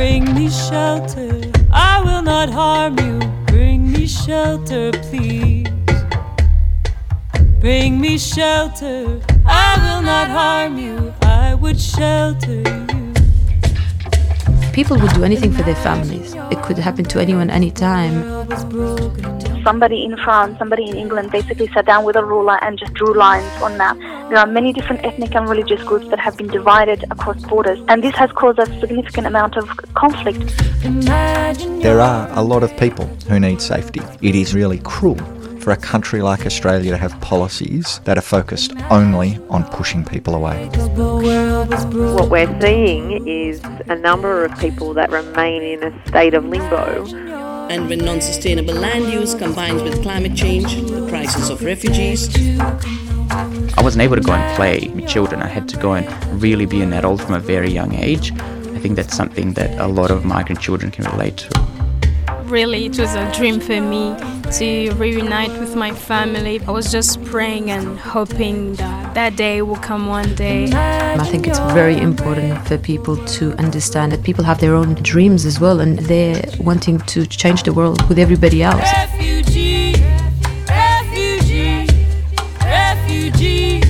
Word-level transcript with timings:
Bring 0.00 0.32
me 0.34 0.48
shelter, 0.48 1.42
I 1.70 2.00
will 2.02 2.22
not 2.22 2.48
harm 2.48 2.98
you. 3.00 3.18
Bring 3.44 3.92
me 3.92 4.06
shelter, 4.06 4.92
please. 4.92 5.68
Bring 7.60 8.00
me 8.00 8.16
shelter, 8.16 9.20
I 9.44 9.76
will 9.84 10.00
not 10.00 10.28
harm 10.30 10.78
you. 10.78 11.12
I 11.20 11.52
would 11.54 11.78
shelter 11.78 12.62
you. 12.94 13.12
People 14.72 14.96
would 15.00 15.12
do 15.12 15.22
anything 15.22 15.52
for 15.52 15.64
their 15.64 15.76
families. 15.76 16.32
It 16.50 16.62
could 16.62 16.78
happen 16.78 17.04
to 17.04 17.20
anyone, 17.20 17.50
anytime. 17.50 18.48
Somebody 19.64 20.04
in 20.04 20.16
France, 20.16 20.58
somebody 20.58 20.88
in 20.88 20.96
England 20.96 21.30
basically 21.30 21.68
sat 21.68 21.86
down 21.86 22.04
with 22.04 22.16
a 22.16 22.24
ruler 22.24 22.62
and 22.64 22.78
just 22.78 22.94
drew 22.94 23.14
lines 23.14 23.50
on 23.62 23.76
map. 23.76 23.98
There 24.30 24.38
are 24.38 24.46
many 24.46 24.72
different 24.72 25.04
ethnic 25.04 25.34
and 25.34 25.48
religious 25.48 25.82
groups 25.82 26.08
that 26.08 26.18
have 26.18 26.36
been 26.36 26.48
divided 26.48 27.04
across 27.10 27.42
borders, 27.44 27.78
and 27.88 28.02
this 28.02 28.14
has 28.14 28.30
caused 28.32 28.58
a 28.58 28.66
significant 28.80 29.26
amount 29.26 29.56
of 29.56 29.68
conflict. 29.94 30.40
There 31.82 32.00
are 32.00 32.28
a 32.30 32.42
lot 32.42 32.62
of 32.62 32.76
people 32.78 33.06
who 33.28 33.38
need 33.38 33.60
safety. 33.60 34.00
It 34.22 34.34
is 34.34 34.54
really 34.54 34.78
cruel 34.78 35.18
for 35.60 35.72
a 35.72 35.76
country 35.76 36.22
like 36.22 36.46
Australia 36.46 36.92
to 36.92 36.96
have 36.96 37.20
policies 37.20 38.00
that 38.04 38.16
are 38.16 38.22
focused 38.22 38.72
only 38.90 39.38
on 39.50 39.64
pushing 39.64 40.04
people 40.04 40.34
away. 40.34 40.68
What 40.96 42.30
we're 42.30 42.60
seeing 42.60 43.28
is 43.28 43.60
a 43.88 43.96
number 43.96 44.44
of 44.44 44.58
people 44.58 44.94
that 44.94 45.10
remain 45.10 45.62
in 45.62 45.82
a 45.82 46.06
state 46.08 46.34
of 46.34 46.44
limbo. 46.46 47.49
And 47.70 47.88
when 47.88 48.00
non 48.00 48.20
sustainable 48.20 48.74
land 48.74 49.12
use 49.12 49.32
combines 49.32 49.80
with 49.80 50.02
climate 50.02 50.34
change, 50.34 50.74
the 50.90 51.06
crisis 51.08 51.50
of 51.50 51.62
refugees, 51.62 52.28
I 53.30 53.80
wasn't 53.80 54.02
able 54.02 54.16
to 54.16 54.22
go 54.22 54.32
and 54.32 54.56
play 54.56 54.90
with 54.92 55.06
children. 55.06 55.40
I 55.40 55.46
had 55.46 55.68
to 55.68 55.76
go 55.76 55.92
and 55.92 56.42
really 56.42 56.66
be 56.66 56.82
an 56.82 56.92
adult 56.92 57.20
from 57.20 57.34
a 57.34 57.38
very 57.38 57.70
young 57.70 57.94
age. 57.94 58.32
I 58.32 58.80
think 58.80 58.96
that's 58.96 59.16
something 59.16 59.54
that 59.54 59.78
a 59.78 59.86
lot 59.86 60.10
of 60.10 60.24
migrant 60.24 60.60
children 60.60 60.90
can 60.90 61.04
relate 61.04 61.36
to 61.36 61.59
really 62.50 62.86
it 62.86 62.98
was 62.98 63.14
a 63.14 63.30
dream 63.32 63.60
for 63.60 63.80
me 63.80 64.14
to 64.58 64.92
reunite 64.94 65.52
with 65.60 65.76
my 65.76 65.92
family. 65.92 66.60
I 66.66 66.70
was 66.70 66.90
just 66.90 67.22
praying 67.24 67.70
and 67.70 67.98
hoping 67.98 68.74
that 68.74 69.14
that 69.14 69.36
day 69.36 69.62
will 69.62 69.76
come 69.76 70.06
one 70.06 70.34
day. 70.34 70.70
I 70.72 71.24
think 71.24 71.46
it's 71.46 71.58
very 71.72 71.96
important 71.96 72.66
for 72.66 72.76
people 72.78 73.16
to 73.38 73.52
understand 73.54 74.12
that 74.12 74.22
people 74.24 74.44
have 74.44 74.60
their 74.60 74.74
own 74.74 74.94
dreams 74.94 75.44
as 75.46 75.60
well 75.60 75.80
and 75.80 75.98
they're 76.00 76.42
wanting 76.58 76.98
to 76.98 77.26
change 77.26 77.62
the 77.62 77.72
world 77.72 78.06
with 78.08 78.18
everybody 78.18 78.62
else. 78.62 78.82
Refugee, 78.82 79.94
refugee, 80.68 81.86
refugee, 82.60 83.80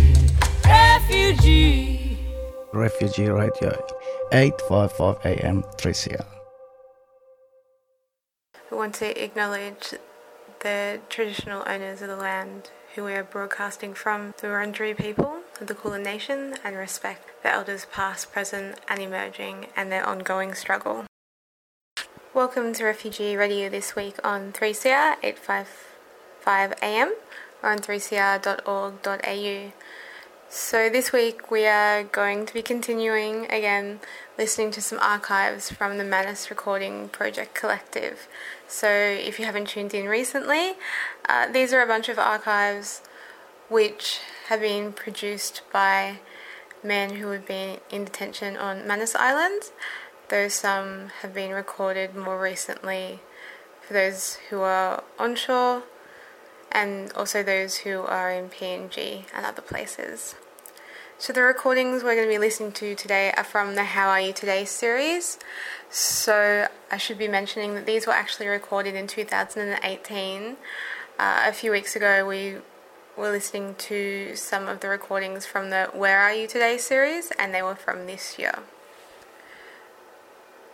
refugee. 0.65 2.19
Refugee 2.73 3.29
Radio, 3.29 3.73
855 4.33 5.19
AM 5.25 5.63
3CR 5.79 6.40
want 8.81 8.95
to 8.95 9.23
acknowledge 9.23 9.93
the 10.61 10.99
traditional 11.11 11.63
owners 11.67 12.01
of 12.01 12.09
the 12.09 12.17
land 12.17 12.71
who 12.95 13.05
we 13.05 13.13
are 13.13 13.23
broadcasting 13.23 13.93
from, 13.93 14.33
the 14.41 14.47
Wurundjeri 14.47 14.97
people 14.97 15.41
of 15.61 15.67
the 15.67 15.75
Kulin 15.75 16.03
Nation, 16.03 16.55
and 16.65 16.75
respect 16.77 17.29
the 17.43 17.53
elders 17.53 17.87
past, 17.93 18.33
present, 18.33 18.79
and 18.89 18.99
emerging, 18.99 19.67
and 19.77 19.93
their 19.93 20.07
ongoing 20.07 20.55
struggle. 20.55 21.05
Welcome 22.33 22.73
to 22.73 22.85
Refugee 22.85 23.37
Radio 23.37 23.69
this 23.69 23.95
week 23.95 24.17
on 24.25 24.51
3CR 24.51 25.17
855 25.23 26.73
AM 26.81 27.15
or 27.63 27.73
on 27.73 27.81
3cr.org.au. 27.81 29.73
So, 30.53 30.89
this 30.89 31.13
week 31.13 31.51
we 31.51 31.67
are 31.67 32.03
going 32.03 32.45
to 32.45 32.53
be 32.53 32.63
continuing 32.63 33.45
again 33.53 34.01
listening 34.37 34.73
to 34.73 34.83
some 34.83 34.99
archives 34.99 35.71
from 35.71 35.97
the 35.97 36.03
Manus 36.03 36.51
Recording 36.51 37.09
Project 37.11 37.55
Collective. 37.55 38.27
So, 38.71 38.89
if 38.89 39.41
you 39.41 39.47
haven't 39.47 39.67
tuned 39.67 39.93
in 39.95 40.07
recently, 40.07 40.75
uh, 41.29 41.51
these 41.51 41.73
are 41.73 41.83
a 41.83 41.89
bunch 41.89 42.09
of 42.09 42.21
archives 42.21 43.03
which 43.69 44.21
have 44.47 44.61
been 44.61 44.93
produced 44.93 45.63
by 45.73 46.21
men 46.85 47.17
who 47.17 47.31
have 47.31 47.47
been 47.47 47.81
in 47.91 48.05
detention 48.05 48.57
on 48.57 48.87
Manus 48.87 49.17
Island, 49.17 49.73
though 50.29 50.47
some 50.47 51.09
have 51.23 51.35
been 51.35 51.51
recorded 51.51 52.15
more 52.15 52.41
recently 52.41 53.19
for 53.81 53.93
those 53.93 54.37
who 54.51 54.61
are 54.61 55.03
onshore 55.19 55.83
and 56.71 57.13
also 57.15 57.43
those 57.43 57.79
who 57.79 58.03
are 58.03 58.31
in 58.31 58.51
PNG 58.51 59.25
and 59.35 59.45
other 59.45 59.63
places. 59.63 60.37
So 61.21 61.35
the 61.35 61.43
recordings 61.43 62.03
we're 62.03 62.15
going 62.15 62.29
to 62.29 62.33
be 62.33 62.39
listening 62.39 62.73
to 62.73 62.95
today 62.95 63.31
are 63.37 63.45
from 63.45 63.75
the 63.75 63.85
How 63.85 64.09
Are 64.09 64.23
You 64.23 64.33
Today 64.33 64.65
series. 64.65 65.39
So 65.91 66.67
I 66.91 66.97
should 66.97 67.19
be 67.19 67.29
mentioning 67.29 67.75
that 67.75 67.85
these 67.85 68.07
were 68.07 68.15
actually 68.15 68.47
recorded 68.47 68.95
in 68.95 69.07
2018. 69.07 70.57
Uh, 71.19 71.43
a 71.45 71.53
few 71.53 71.73
weeks 71.73 71.95
ago, 71.95 72.27
we 72.27 72.57
were 73.19 73.31
listening 73.31 73.75
to 73.75 74.35
some 74.35 74.67
of 74.67 74.81
the 74.81 74.89
recordings 74.89 75.45
from 75.45 75.69
the 75.69 75.91
Where 75.93 76.21
Are 76.21 76.33
You 76.33 76.47
Today 76.47 76.79
series, 76.79 77.31
and 77.39 77.53
they 77.53 77.61
were 77.61 77.75
from 77.75 78.07
this 78.07 78.39
year. 78.39 78.61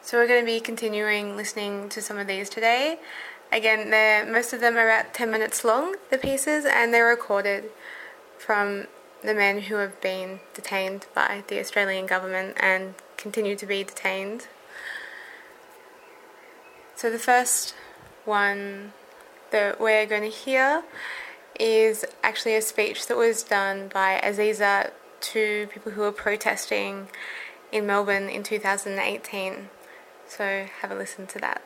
So 0.01 0.17
we're 0.17 0.28
going 0.28 0.43
to 0.43 0.47
be 0.47 0.61
continuing 0.61 1.37
listening 1.37 1.89
to 1.89 2.01
some 2.01 2.19
of 2.19 2.28
these 2.28 2.49
today. 2.49 3.01
Again, 3.51 3.91
most 4.33 4.53
of 4.53 4.61
them 4.61 4.77
are 4.77 4.89
about 4.89 5.13
10 5.13 5.28
minutes 5.28 5.65
long, 5.65 5.97
the 6.11 6.19
pieces, 6.19 6.65
and 6.65 6.95
they're 6.95 7.05
recorded 7.05 7.65
from 8.39 8.87
the 9.26 9.34
men 9.34 9.62
who 9.62 9.76
have 9.76 10.00
been 10.00 10.41
detained 10.54 11.06
by 11.14 11.44
the 11.48 11.59
Australian 11.59 12.06
government 12.06 12.56
and 12.60 12.94
continue 13.16 13.56
to 13.56 13.66
be 13.66 13.84
detained. 13.84 14.48
So, 16.94 17.10
the 17.10 17.19
first 17.19 17.75
one 18.25 18.92
that 19.50 19.81
we're 19.81 20.06
going 20.06 20.22
to 20.22 20.36
hear 20.36 20.82
is 21.59 22.04
actually 22.22 22.56
a 22.56 22.62
speech 22.62 23.06
that 23.06 23.16
was 23.16 23.42
done 23.42 23.88
by 23.88 24.20
Aziza 24.22 24.91
to 25.20 25.69
people 25.72 25.92
who 25.92 26.03
were 26.03 26.12
protesting 26.12 27.09
in 27.72 27.86
Melbourne 27.86 28.28
in 28.28 28.42
2018. 28.42 29.69
So, 30.28 30.66
have 30.81 30.91
a 30.91 30.94
listen 30.94 31.26
to 31.28 31.38
that. 31.41 31.62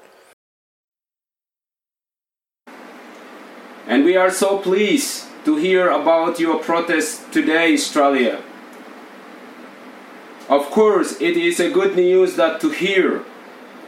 And 3.91 4.05
we 4.05 4.15
are 4.15 4.31
so 4.31 4.59
pleased 4.59 5.25
to 5.45 5.57
hear 5.57 5.91
about 5.91 6.39
your 6.39 6.61
protest 6.61 7.33
today, 7.33 7.75
Australia. 7.75 8.41
Of 10.49 10.71
course, 10.71 11.21
it 11.21 11.37
is 11.37 11.59
a 11.59 11.73
good 11.73 11.97
news 11.97 12.37
that 12.37 12.61
to 12.61 12.71
hear, 12.71 13.25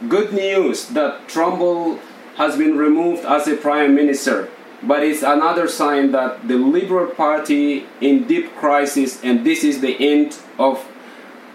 good 0.09 0.33
news 0.33 0.89
that 0.89 1.29
Turnbull 1.29 1.99
has 2.35 2.57
been 2.57 2.77
removed 2.77 3.23
as 3.23 3.47
a 3.47 3.55
prime 3.55 3.95
minister. 3.95 4.49
But 4.81 5.03
it's 5.03 5.23
another 5.23 5.69
sign 5.69 6.11
that 6.11 6.49
the 6.49 6.57
Liberal 6.57 7.07
Party 7.07 7.85
in 8.01 8.27
deep 8.27 8.53
crisis, 8.57 9.23
and 9.23 9.45
this 9.45 9.63
is 9.63 9.79
the 9.79 9.95
end 10.03 10.37
of 10.59 10.85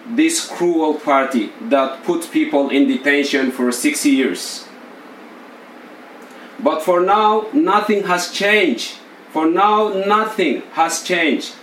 this 0.06 0.48
cruel 0.48 0.94
party 0.94 1.53
that 1.69 2.03
put 2.04 2.31
people 2.32 2.70
in 2.70 2.88
detention 2.88 3.50
for 3.50 3.70
six 3.72 4.06
years. 4.06 4.67
But 6.58 6.82
for 6.82 7.00
now, 7.00 7.46
nothing 7.52 8.04
has 8.04 8.32
changed. 8.32 8.98
For 9.30 9.46
now, 9.46 9.88
nothing 9.88 10.62
has 10.72 11.02
changed. 11.02 11.54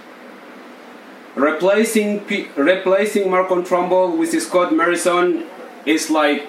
Replacing, 1.36 2.26
replacing 2.56 3.30
Malcolm 3.30 3.64
Turnbull 3.66 4.16
with 4.16 4.42
Scott 4.42 4.74
Morrison 4.74 5.46
is 5.86 6.10
like 6.10 6.48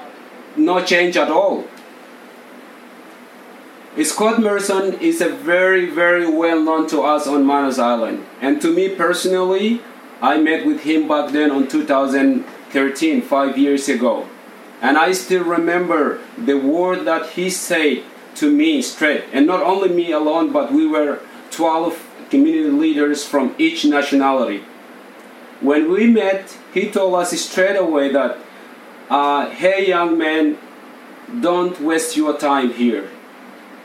no 0.57 0.85
change 0.85 1.17
at 1.17 1.31
all. 1.31 1.65
Scott 4.05 4.41
Morrison 4.41 4.93
is 5.01 5.21
a 5.21 5.31
very, 5.31 5.87
very 5.87 6.31
well 6.31 6.63
known 6.63 6.87
to 6.89 7.01
us 7.01 7.27
on 7.27 7.47
Manus 7.47 7.79
Island. 7.79 8.25
And 8.41 8.61
to 8.61 8.73
me 8.73 8.95
personally, 8.95 9.81
I 10.21 10.39
met 10.39 10.67
with 10.67 10.81
him 10.83 11.09
back 11.09 11.33
then 11.33 11.51
on 11.51 11.67
2013, 11.67 13.23
five 13.23 13.59
years 13.59 13.89
ago. 13.89 14.29
And 14.83 14.99
I 14.99 15.13
still 15.13 15.45
remember 15.45 16.21
the 16.37 16.59
word 16.59 17.07
that 17.07 17.31
he 17.31 17.49
said 17.49 18.05
to 18.37 18.51
me 18.51 18.83
straight, 18.83 19.25
and 19.33 19.47
not 19.47 19.63
only 19.63 19.89
me 19.89 20.13
alone, 20.13 20.53
but 20.53 20.73
we 20.73 20.87
were 20.87 21.21
12 21.51 22.29
community 22.31 22.71
leaders 22.71 23.25
from 23.25 23.55
each 23.59 23.85
nationality. 23.85 24.63
When 25.61 25.91
we 25.91 26.07
met, 26.07 26.57
he 26.75 26.91
told 26.91 27.15
us 27.15 27.39
straight 27.41 27.77
away 27.77 28.13
that, 28.13 28.39
uh, 29.09 29.49
hey, 29.51 29.89
young 29.89 30.19
man, 30.19 30.59
don't 31.41 31.81
waste 31.81 32.17
your 32.17 32.37
time 32.37 32.73
here. 32.73 33.09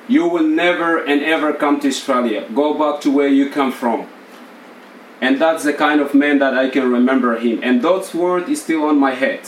You 0.08 0.28
will 0.28 0.44
never 0.44 0.98
and 0.98 1.22
ever 1.22 1.54
come 1.54 1.80
to 1.80 1.88
Australia. 1.88 2.48
Go 2.54 2.74
back 2.74 3.02
to 3.02 3.12
where 3.12 3.28
you 3.30 3.50
come 3.50 3.72
from. 3.72 4.08
And 5.22 5.40
that's 5.40 5.64
the 5.64 5.74
kind 5.74 6.02
of 6.02 6.14
man 6.14 6.40
that 6.40 6.58
I 6.58 6.70
can 6.70 6.92
remember 6.92 7.38
him. 7.38 7.60
And 7.64 7.82
those 7.82 8.14
words 8.14 8.50
is 8.50 8.62
still 8.62 8.84
on 8.84 9.00
my 9.00 9.12
head. 9.12 9.48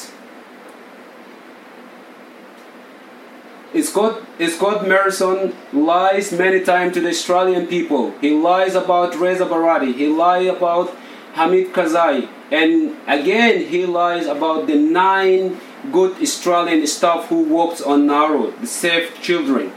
Scott, 3.82 4.22
Scott 4.50 4.88
Morrison 4.88 5.56
lies 5.74 6.32
many 6.32 6.62
times 6.62 6.94
to 6.94 7.02
the 7.02 7.10
Australian 7.10 7.66
people. 7.66 8.12
He 8.22 8.32
lies 8.32 8.76
about 8.76 9.16
Reza 9.16 9.46
Barati. 9.46 9.96
He 9.96 10.08
lies 10.08 10.48
about 10.48 10.94
Hamid 11.34 11.74
Khazaei. 11.74 12.30
And 12.52 12.96
again, 13.08 13.66
he 13.66 13.88
lies 13.88 14.28
about 14.28 14.68
the 14.68 14.76
nine 14.76 15.60
good 15.92 16.22
Australian 16.22 16.86
staff 16.86 17.28
who 17.28 17.44
worked 17.44 17.82
on 17.82 18.06
Nauru, 18.06 18.54
the 18.60 18.68
safe 18.68 19.20
children. 19.22 19.74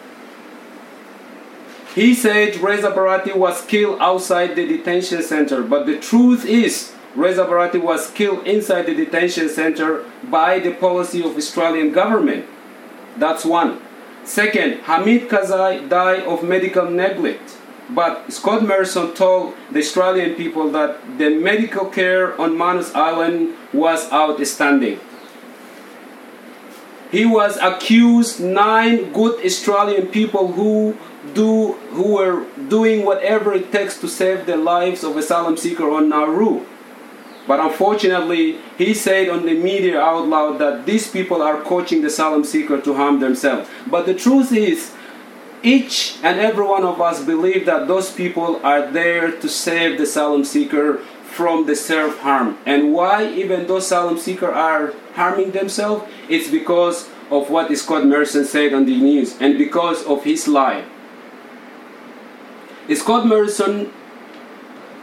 He 1.94 2.14
said 2.14 2.56
Reza 2.58 2.90
Barati 2.90 3.34
was 3.34 3.64
killed 3.64 3.98
outside 4.00 4.54
the 4.54 4.66
detention 4.66 5.22
center, 5.22 5.62
but 5.62 5.86
the 5.86 5.98
truth 5.98 6.44
is 6.44 6.92
Reza 7.14 7.46
Barati 7.46 7.82
was 7.82 8.10
killed 8.10 8.46
inside 8.46 8.84
the 8.84 8.94
detention 8.94 9.48
center 9.48 10.04
by 10.22 10.58
the 10.58 10.74
policy 10.74 11.24
of 11.24 11.34
Australian 11.34 11.92
government. 11.92 12.44
That's 13.16 13.46
one. 13.46 13.80
Second, 14.26 14.80
Hamid 14.82 15.28
Khazaei 15.28 15.88
died 15.88 16.24
of 16.24 16.42
medical 16.42 16.90
neglect. 16.90 17.56
But 17.88 18.32
Scott 18.32 18.66
Morrison 18.66 19.14
told 19.14 19.54
the 19.70 19.78
Australian 19.78 20.34
people 20.34 20.68
that 20.72 20.98
the 21.18 21.30
medical 21.30 21.86
care 21.86 22.38
on 22.40 22.58
Manus 22.58 22.92
Island 22.92 23.54
was 23.72 24.12
outstanding. 24.12 24.98
He 27.12 27.24
was 27.24 27.56
accused 27.62 28.42
nine 28.42 29.12
good 29.12 29.38
Australian 29.46 30.08
people 30.08 30.52
who 30.52 30.98
do 31.32 31.74
who 31.94 32.14
were 32.14 32.44
doing 32.68 33.04
whatever 33.04 33.54
it 33.54 33.70
takes 33.70 34.00
to 34.00 34.08
save 34.08 34.46
the 34.46 34.56
lives 34.56 35.04
of 35.04 35.16
asylum 35.16 35.56
seeker 35.56 35.88
on 35.88 36.08
Nauru. 36.08 36.66
But 37.46 37.60
unfortunately, 37.60 38.58
he 38.76 38.92
said 38.92 39.28
on 39.28 39.46
the 39.46 39.54
media 39.54 40.00
out 40.00 40.26
loud 40.26 40.58
that 40.58 40.84
these 40.84 41.08
people 41.08 41.42
are 41.42 41.62
coaching 41.62 42.00
the 42.00 42.08
asylum 42.08 42.44
seeker 42.44 42.80
to 42.80 42.94
harm 42.94 43.20
themselves. 43.20 43.68
But 43.86 44.06
the 44.06 44.14
truth 44.14 44.52
is, 44.52 44.92
each 45.62 46.18
and 46.22 46.40
every 46.40 46.64
one 46.64 46.84
of 46.84 47.00
us 47.00 47.24
believe 47.24 47.66
that 47.66 47.88
those 47.88 48.12
people 48.12 48.60
are 48.64 48.90
there 48.90 49.30
to 49.30 49.48
save 49.48 49.96
the 49.96 50.04
asylum 50.04 50.44
seeker 50.44 50.98
from 51.24 51.66
the 51.66 51.76
self 51.76 52.18
harm. 52.18 52.58
And 52.66 52.92
why 52.92 53.28
even 53.28 53.66
those 53.66 53.86
asylum 53.86 54.18
seekers 54.18 54.54
are 54.54 54.94
harming 55.14 55.52
themselves? 55.52 56.04
It's 56.28 56.50
because 56.50 57.08
of 57.30 57.50
what 57.50 57.76
Scott 57.76 58.06
Morrison 58.06 58.44
said 58.44 58.72
on 58.72 58.86
the 58.86 58.96
news 58.96 59.36
and 59.40 59.58
because 59.58 60.04
of 60.04 60.24
his 60.24 60.48
lie. 60.48 60.84
Scott 62.94 63.26
Morrison 63.26 63.92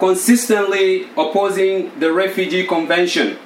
consistently 0.03 1.07
opposing 1.15 1.97
the 1.97 2.11
refugee 2.11 2.67
convention. 2.67 3.37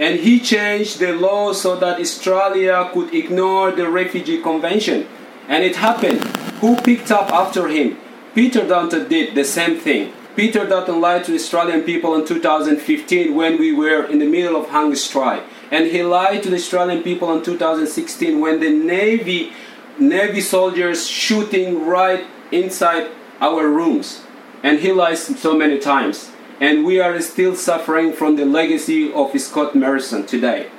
And 0.00 0.18
he 0.18 0.40
changed 0.40 0.98
the 0.98 1.12
law 1.12 1.52
so 1.52 1.76
that 1.76 2.00
Australia 2.00 2.90
could 2.92 3.14
ignore 3.14 3.70
the 3.70 3.88
refugee 3.88 4.42
convention. 4.42 5.06
And 5.46 5.62
it 5.62 5.76
happened. 5.76 6.18
Who 6.60 6.74
picked 6.74 7.12
up 7.12 7.30
after 7.30 7.68
him? 7.68 7.96
Peter 8.34 8.66
Dutton 8.66 9.08
did 9.08 9.36
the 9.36 9.44
same 9.44 9.78
thing. 9.78 10.12
Peter 10.34 10.66
Dutton 10.66 11.00
lied 11.00 11.22
to 11.26 11.34
Australian 11.36 11.82
people 11.82 12.16
in 12.16 12.26
2015 12.26 13.32
when 13.32 13.56
we 13.56 13.72
were 13.72 14.02
in 14.04 14.18
the 14.18 14.26
middle 14.26 14.60
of 14.60 14.70
hunger 14.70 14.96
strike. 14.96 15.44
And 15.70 15.86
he 15.86 16.02
lied 16.02 16.42
to 16.42 16.50
the 16.50 16.56
Australian 16.56 17.04
people 17.04 17.32
in 17.32 17.44
2016 17.44 18.40
when 18.40 18.58
the 18.58 18.70
navy 18.70 19.52
navy 19.96 20.40
soldiers 20.40 21.06
shooting 21.06 21.86
right 21.86 22.26
inside 22.50 23.12
our 23.40 23.68
rooms. 23.68 24.23
And 24.64 24.80
he 24.80 24.92
lies 24.92 25.22
so 25.38 25.54
many 25.54 25.78
times. 25.78 26.30
And 26.58 26.86
we 26.86 26.98
are 26.98 27.20
still 27.20 27.54
suffering 27.54 28.14
from 28.14 28.36
the 28.36 28.46
legacy 28.46 29.12
of 29.12 29.38
Scott 29.38 29.76
Morrison 29.76 30.24
today. 30.24 30.70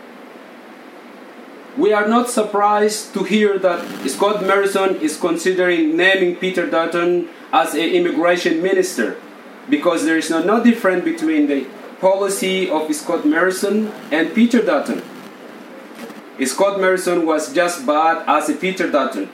We 1.77 1.93
are 1.93 2.07
not 2.07 2.29
surprised 2.29 3.13
to 3.13 3.23
hear 3.23 3.59
that 3.59 4.09
Scott 4.09 4.41
Morrison 4.41 4.95
is 5.01 5.19
considering 5.19 5.95
naming 5.95 6.37
Peter 6.37 6.65
Dutton 6.65 7.29
as 7.53 7.75
an 7.75 7.81
immigration 7.81 8.63
minister 8.63 9.21
because 9.69 10.05
there 10.05 10.17
is 10.17 10.29
no, 10.31 10.41
no 10.41 10.63
difference 10.63 11.03
between 11.03 11.47
the 11.47 11.67
policy 11.99 12.69
of 12.69 12.93
Scott 12.95 13.25
Morrison 13.25 13.91
and 14.11 14.33
Peter 14.33 14.61
Dutton. 14.61 15.03
Scott 16.43 16.79
Morrison 16.79 17.25
was 17.25 17.53
just 17.53 17.85
bad 17.85 18.23
as 18.27 18.49
a 18.49 18.55
Peter 18.55 18.89
Dutton. 18.89 19.29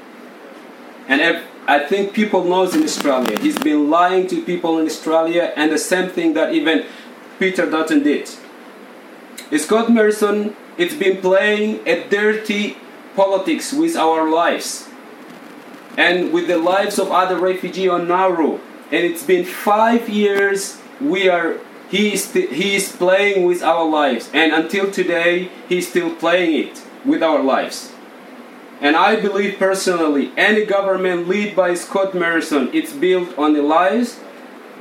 And 1.08 1.22
I 1.68 1.80
think 1.80 2.14
people 2.14 2.44
knows 2.44 2.76
in 2.76 2.84
Australia. 2.84 3.40
He's 3.40 3.60
been 3.60 3.90
lying 3.90 4.28
to 4.28 4.44
people 4.44 4.80
in 4.80 4.86
Australia, 4.86 5.54
and 5.56 5.72
the 5.72 5.78
same 5.78 6.10
thing 6.10 6.34
that 6.34 6.54
even 6.54 6.86
Peter 7.40 7.70
Dutton 7.70 8.04
did. 8.04 8.30
Scott 9.58 9.90
Morrison, 9.90 10.56
it's 10.78 10.96
been 10.96 11.18
playing 11.18 11.86
a 11.88 12.08
dirty 12.08 12.78
politics 13.16 13.74
with 13.74 13.96
our 13.96 14.30
lives 14.30 14.88
and 15.98 16.32
with 16.32 16.48
the 16.48 16.58
lives 16.58 16.98
of 16.98 17.12
other 17.12 17.38
refugees 17.38 17.90
on 17.90 18.08
Nauru. 18.08 18.60
And 18.92 19.04
it's 19.06 19.24
been 19.24 19.46
five 19.46 20.08
years 20.10 20.80
we 21.00 21.30
are 21.30 21.60
he 21.92 22.14
is, 22.14 22.32
he 22.32 22.76
is 22.76 22.90
playing 22.90 23.46
with 23.46 23.62
our 23.62 23.84
lives, 23.84 24.30
and 24.34 24.54
until 24.54 24.90
today, 24.90 25.50
he's 25.68 25.90
still 25.90 26.16
playing 26.16 26.68
it 26.68 26.82
with 27.04 27.22
our 27.22 27.44
lives. 27.44 27.92
And 28.82 28.96
I 28.96 29.22
believe 29.22 29.60
personally, 29.60 30.32
any 30.36 30.66
government 30.66 31.28
led 31.28 31.56
by 31.56 31.76
Scott 31.76 32.16
Morrison, 32.16 32.72
it's 32.74 32.92
built 32.92 33.38
on 33.38 33.54
the 33.54 33.62
lies 33.62 34.20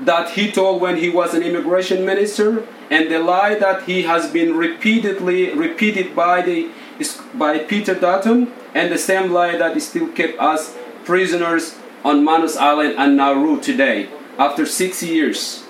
that 0.01 0.31
he 0.31 0.51
told 0.51 0.81
when 0.81 0.97
he 0.97 1.11
was 1.11 1.35
an 1.35 1.43
immigration 1.43 2.07
minister, 2.07 2.67
and 2.91 3.11
the 3.11 3.19
lie 3.19 3.57
that 3.57 3.83
he 3.83 4.03
has 4.05 4.33
been 4.33 4.57
repeatedly 4.57 5.53
repeated 5.53 6.17
by 6.17 6.41
the 6.41 6.71
by 7.35 7.59
Peter 7.59 7.95
Dutton, 7.95 8.53
and 8.75 8.91
the 8.91 8.99
same 8.99 9.33
lie 9.33 9.57
that 9.57 9.81
still 9.83 10.09
kept 10.09 10.41
us 10.41 10.75
prisoners 11.05 11.77
on 12.03 12.25
Manus 12.25 12.57
Island 12.57 12.95
and 12.97 13.17
Nauru 13.17 13.61
today, 13.61 14.09
after 14.39 14.65
six 14.65 15.03
years. 15.03 15.65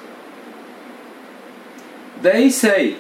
They 2.23 2.49
say 2.51 2.99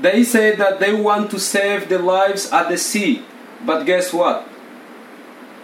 they 0.00 0.24
say 0.24 0.56
that 0.56 0.80
they 0.80 0.94
want 0.94 1.30
to 1.30 1.38
save 1.38 1.90
the 1.90 1.98
lives 1.98 2.50
at 2.50 2.70
the 2.70 2.78
sea 2.78 3.24
but 3.66 3.84
guess 3.84 4.12
what? 4.12 4.48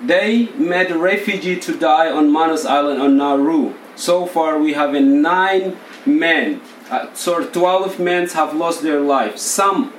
They 0.03 0.47
made 0.57 0.91
a 0.91 0.99
refugee 0.99 1.61
to 1.61 1.77
die 1.77 2.11
on 2.11 2.33
Manus 2.33 2.65
Island 2.65 3.03
on 3.03 3.17
Nauru. 3.19 3.75
So 3.97 4.25
far, 4.25 4.59
we 4.59 4.73
have 4.73 4.93
nine 4.93 5.77
men, 6.07 6.63
uh, 6.91 7.13
sorry, 7.13 7.47
12 7.47 7.99
men 7.99 8.29
have 8.29 8.55
lost 8.55 8.83
their 8.83 9.01
lives. 9.01 9.43
Some, 9.43 9.93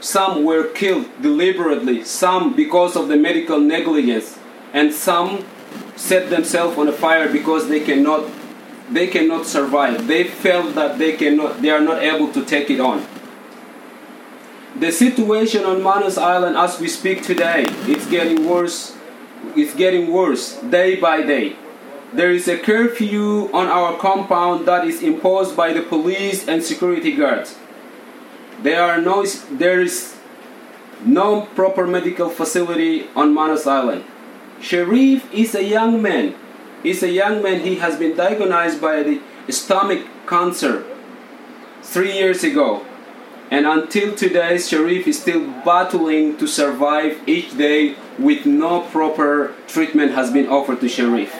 some 0.00 0.44
were 0.44 0.68
killed 0.68 1.06
deliberately, 1.20 2.04
some 2.04 2.54
because 2.54 2.96
of 2.96 3.08
the 3.08 3.16
medical 3.16 3.60
negligence, 3.60 4.38
and 4.72 4.92
some 4.92 5.44
set 5.96 6.30
themselves 6.30 6.78
on 6.78 6.90
fire 6.92 7.30
because 7.30 7.68
they 7.68 7.80
cannot, 7.80 8.30
they 8.90 9.06
cannot 9.06 9.46
survive. 9.46 10.06
They 10.06 10.24
felt 10.24 10.74
that 10.76 10.98
they 10.98 11.12
cannot, 11.16 11.60
they 11.60 11.70
are 11.70 11.80
not 11.80 12.02
able 12.02 12.32
to 12.32 12.44
take 12.44 12.70
it 12.70 12.80
on. 12.80 13.06
The 14.84 14.92
situation 14.92 15.64
on 15.64 15.82
Manus 15.82 16.18
Island 16.18 16.58
as 16.58 16.78
we 16.78 16.88
speak 16.88 17.22
today, 17.22 17.64
it's 17.88 18.04
getting 18.10 18.46
worse. 18.46 18.94
It's 19.56 19.74
getting 19.74 20.12
worse 20.12 20.60
day 20.60 21.00
by 21.00 21.22
day. 21.22 21.56
There 22.12 22.30
is 22.30 22.46
a 22.48 22.58
curfew 22.58 23.48
on 23.54 23.68
our 23.68 23.96
compound 23.96 24.68
that 24.68 24.86
is 24.86 25.02
imposed 25.02 25.56
by 25.56 25.72
the 25.72 25.80
police 25.80 26.46
and 26.46 26.62
security 26.62 27.16
guards. 27.16 27.56
There 28.60 28.82
are 28.82 29.00
no 29.00 29.24
there 29.52 29.80
is 29.80 30.20
no 31.02 31.48
proper 31.56 31.86
medical 31.86 32.28
facility 32.28 33.08
on 33.16 33.32
Manus 33.32 33.66
Island. 33.66 34.04
Sharif 34.60 35.24
is 35.32 35.54
a 35.54 35.64
young 35.64 36.02
man. 36.02 36.34
He's 36.82 37.02
a 37.02 37.08
young 37.08 37.42
man. 37.42 37.60
He 37.60 37.76
has 37.76 37.96
been 37.96 38.18
diagnosed 38.18 38.82
by 38.82 39.02
the 39.02 39.22
stomach 39.48 40.04
cancer 40.26 40.84
three 41.80 42.12
years 42.12 42.44
ago. 42.44 42.84
And 43.54 43.66
until 43.66 44.16
today, 44.16 44.58
Sharif 44.58 45.06
is 45.06 45.20
still 45.22 45.46
battling 45.64 46.36
to 46.38 46.46
survive 46.48 47.20
each 47.24 47.56
day 47.56 47.94
with 48.18 48.46
no 48.46 48.80
proper 48.80 49.54
treatment 49.68 50.10
has 50.10 50.32
been 50.32 50.48
offered 50.48 50.80
to 50.80 50.88
Sharif. 50.88 51.32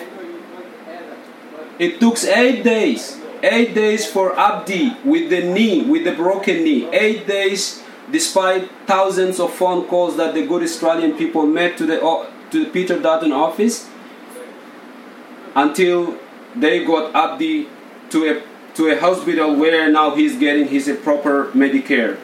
It 1.81 1.99
took 1.99 2.23
eight 2.23 2.63
days, 2.63 3.19
eight 3.43 3.75
days 3.75 4.07
for 4.07 4.39
Abdi 4.39 4.97
with 5.05 5.29
the 5.29 5.43
knee, 5.43 5.83
with 5.83 6.05
the 6.05 6.13
broken 6.13 6.63
knee. 6.63 6.87
Eight 6.95 7.27
days, 7.27 7.83
despite 8.13 8.71
thousands 8.87 9.41
of 9.41 9.53
phone 9.53 9.89
calls 9.89 10.17
that 10.17 10.35
the 10.35 10.47
good 10.47 10.63
Australian 10.63 11.19
people 11.19 11.45
made 11.45 11.77
to 11.79 11.85
the 11.85 11.99
to 12.53 12.65
the 12.65 12.71
Peter 12.71 12.97
Dutton 13.01 13.33
office, 13.33 13.91
until 15.57 16.17
they 16.55 16.85
got 16.85 17.13
Abdi 17.13 17.69
to 18.11 18.19
a 18.31 18.54
to 18.75 18.89
a 18.89 18.99
hospital 18.99 19.55
where 19.55 19.91
now 19.91 20.15
he's 20.15 20.37
getting 20.37 20.69
his 20.69 20.89
uh, 20.89 20.95
proper 20.97 21.51
Medicare. 21.53 22.19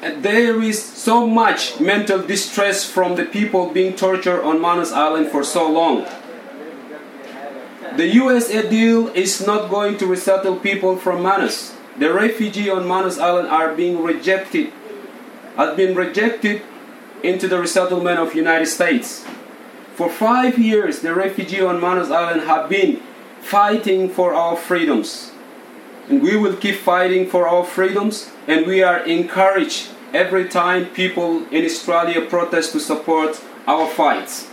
And 0.00 0.22
there 0.22 0.62
is 0.62 0.80
so 0.80 1.26
much 1.26 1.80
mental 1.80 2.22
distress 2.22 2.88
from 2.88 3.16
the 3.16 3.24
people 3.24 3.70
being 3.70 3.96
tortured 3.96 4.42
on 4.42 4.60
Manus 4.60 4.92
Island 4.92 5.28
for 5.28 5.42
so 5.42 5.68
long. 5.68 6.06
The 7.96 8.06
USA 8.06 8.68
deal 8.68 9.08
is 9.08 9.44
not 9.44 9.70
going 9.70 9.98
to 9.98 10.06
resettle 10.06 10.56
people 10.56 10.96
from 10.96 11.24
Manus. 11.24 11.74
The 11.96 12.12
refugees 12.12 12.68
on 12.68 12.86
Manus 12.86 13.18
Island 13.18 13.48
are 13.48 13.74
being 13.74 14.00
rejected, 14.00 14.72
have 15.56 15.76
been 15.76 15.96
rejected 15.96 16.62
into 17.24 17.48
the 17.48 17.58
resettlement 17.58 18.20
of 18.20 18.36
United 18.36 18.66
States. 18.66 19.26
For 19.96 20.08
five 20.08 20.60
years, 20.60 21.00
the 21.00 21.12
refugees 21.12 21.62
on 21.62 21.80
Manus 21.80 22.12
Island 22.12 22.42
have 22.42 22.68
been 22.68 23.02
fighting 23.40 24.08
for 24.08 24.34
our 24.34 24.56
freedoms. 24.56 25.32
And 26.08 26.22
we 26.22 26.36
will 26.36 26.56
keep 26.56 26.76
fighting 26.76 27.28
for 27.28 27.46
our 27.46 27.64
freedoms, 27.64 28.30
and 28.46 28.66
we 28.66 28.82
are 28.82 29.00
encouraged 29.04 29.90
every 30.14 30.48
time 30.48 30.86
people 30.86 31.46
in 31.48 31.64
Australia 31.64 32.22
protest 32.22 32.72
to 32.72 32.80
support 32.80 33.42
our 33.66 33.86
fights. 33.86 34.48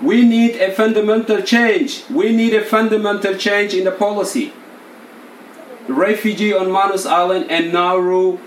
We 0.00 0.24
need 0.24 0.56
a 0.56 0.72
fundamental 0.72 1.42
change. 1.42 2.04
We 2.08 2.34
need 2.34 2.54
a 2.54 2.64
fundamental 2.64 3.34
change 3.36 3.74
in 3.74 3.84
the 3.84 3.90
policy. 3.90 4.52
Refugee 5.88 6.54
on 6.54 6.72
Manus 6.72 7.04
Island 7.04 7.50
and 7.50 7.72
Nauru, 7.72 8.38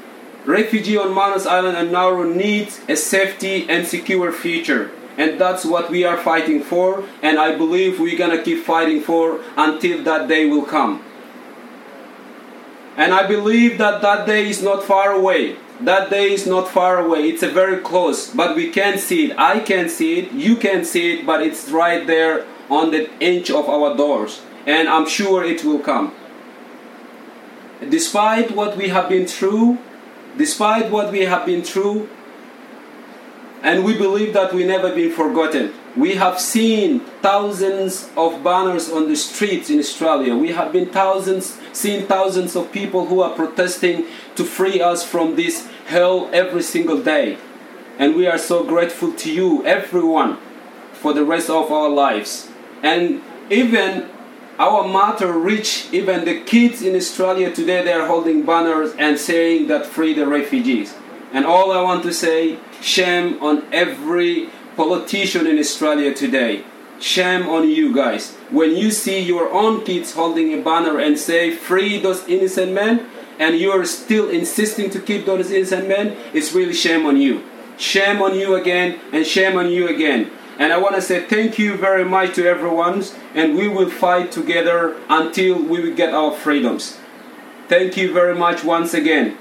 refugee 0.45 0.97
on 0.97 1.13
Manus 1.13 1.45
Island 1.45 1.77
and 1.77 1.91
Nauru 1.91 2.33
needs 2.33 2.79
a 2.87 2.95
safety 2.95 3.67
and 3.69 3.85
secure 3.85 4.31
future. 4.31 4.91
And 5.17 5.39
that's 5.39 5.63
what 5.63 5.91
we 5.91 6.03
are 6.03 6.17
fighting 6.17 6.61
for, 6.61 7.03
and 7.21 7.37
I 7.37 7.55
believe 7.55 7.99
we're 7.99 8.17
gonna 8.17 8.41
keep 8.41 8.63
fighting 8.63 9.01
for 9.01 9.41
until 9.55 10.03
that 10.03 10.27
day 10.27 10.45
will 10.47 10.65
come. 10.65 11.03
And 12.97 13.13
I 13.13 13.27
believe 13.27 13.77
that 13.77 14.01
that 14.01 14.25
day 14.25 14.49
is 14.49 14.61
not 14.61 14.83
far 14.83 15.11
away. 15.11 15.57
That 15.81 16.09
day 16.09 16.31
is 16.31 16.45
not 16.45 16.69
far 16.69 16.99
away. 16.99 17.29
It's 17.29 17.43
a 17.43 17.49
very 17.49 17.77
close, 17.81 18.29
but 18.29 18.55
we 18.55 18.69
can't 18.69 18.99
see 18.99 19.31
it. 19.31 19.37
I 19.37 19.59
can't 19.59 19.89
see 19.89 20.19
it. 20.19 20.31
You 20.31 20.55
can't 20.55 20.85
see 20.85 21.13
it, 21.13 21.25
but 21.25 21.41
it's 21.41 21.69
right 21.69 22.05
there 22.05 22.45
on 22.69 22.91
the 22.91 23.09
inch 23.19 23.49
of 23.49 23.67
our 23.67 23.95
doors. 23.97 24.41
And 24.65 24.87
I'm 24.87 25.07
sure 25.07 25.43
it 25.43 25.63
will 25.63 25.79
come. 25.79 26.13
Despite 27.89 28.51
what 28.51 28.77
we 28.77 28.89
have 28.89 29.09
been 29.09 29.27
through, 29.27 29.77
despite 30.37 30.89
what 30.89 31.11
we 31.11 31.21
have 31.21 31.45
been 31.45 31.63
through, 31.63 32.07
and 33.63 33.85
we 33.85 33.97
believe 33.97 34.33
that 34.33 34.53
we 34.53 34.65
never 34.65 34.93
been 34.93 35.11
forgotten. 35.11 35.73
We 35.95 36.15
have 36.15 36.39
seen 36.39 36.99
thousands 37.21 38.09
of 38.17 38.43
banners 38.43 38.91
on 38.91 39.07
the 39.07 39.15
streets 39.15 39.69
in 39.69 39.79
Australia. 39.79 40.35
We 40.35 40.51
have 40.51 40.73
been 40.73 40.89
thousands, 40.89 41.57
seen 41.71 42.05
thousands 42.05 42.57
of 42.57 42.73
people 42.73 43.05
who 43.05 43.21
are 43.21 43.33
protesting 43.33 44.05
to 44.35 44.43
free 44.43 44.81
us 44.81 45.05
from 45.05 45.37
this 45.37 45.65
hell 45.85 46.29
every 46.33 46.61
single 46.61 47.01
day. 47.01 47.37
And 47.97 48.15
we 48.15 48.27
are 48.27 48.37
so 48.37 48.65
grateful 48.65 49.13
to 49.13 49.31
you, 49.31 49.65
everyone, 49.65 50.39
for 50.91 51.13
the 51.13 51.23
rest 51.23 51.49
of 51.49 51.71
our 51.71 51.89
lives. 51.89 52.49
And 52.81 53.21
even 53.49 54.09
our 54.59 54.87
matter 54.87 55.31
reach 55.31 55.87
even 55.93 56.25
the 56.25 56.41
kids 56.41 56.81
in 56.81 56.95
Australia 56.95 57.53
today. 57.53 57.83
They 57.83 57.93
are 57.93 58.07
holding 58.07 58.45
banners 58.45 58.93
and 58.99 59.17
saying 59.17 59.67
that 59.67 59.85
free 59.85 60.13
the 60.13 60.27
refugees. 60.27 60.93
And 61.33 61.45
all 61.45 61.71
I 61.71 61.81
want 61.81 62.03
to 62.03 62.13
say, 62.13 62.59
shame 62.79 63.41
on 63.41 63.63
every 63.73 64.49
politician 64.77 65.47
in 65.47 65.57
Australia 65.57 66.13
today. 66.13 66.63
Shame 66.99 67.49
on 67.49 67.67
you 67.67 67.93
guys. 67.93 68.35
When 68.51 68.77
you 68.77 68.91
see 68.91 69.19
your 69.19 69.51
own 69.51 69.83
kids 69.83 70.13
holding 70.13 70.53
a 70.53 70.61
banner 70.61 70.99
and 70.99 71.17
say, 71.17 71.51
free 71.51 71.99
those 71.99 72.25
innocent 72.29 72.71
men, 72.71 73.07
and 73.39 73.57
you're 73.57 73.83
still 73.83 74.29
insisting 74.29 74.91
to 74.91 74.99
keep 74.99 75.25
those 75.25 75.49
innocent 75.49 75.87
men, 75.87 76.15
it's 76.33 76.53
really 76.53 76.73
shame 76.73 77.05
on 77.05 77.17
you. 77.17 77.43
Shame 77.77 78.21
on 78.21 78.35
you 78.35 78.55
again, 78.55 78.99
and 79.11 79.25
shame 79.25 79.57
on 79.57 79.71
you 79.71 79.87
again. 79.87 80.31
And 80.59 80.71
I 80.71 80.77
want 80.77 80.93
to 80.95 81.01
say 81.01 81.25
thank 81.25 81.57
you 81.57 81.75
very 81.75 82.05
much 82.05 82.35
to 82.35 82.45
everyone, 82.45 83.03
and 83.33 83.57
we 83.57 83.67
will 83.67 83.89
fight 83.89 84.31
together 84.31 84.95
until 85.09 85.55
we 85.55 85.81
will 85.81 85.95
get 85.95 86.13
our 86.13 86.31
freedoms. 86.31 86.99
Thank 87.67 87.97
you 87.97 88.13
very 88.13 88.35
much 88.35 88.63
once 88.63 88.93
again. 88.93 89.37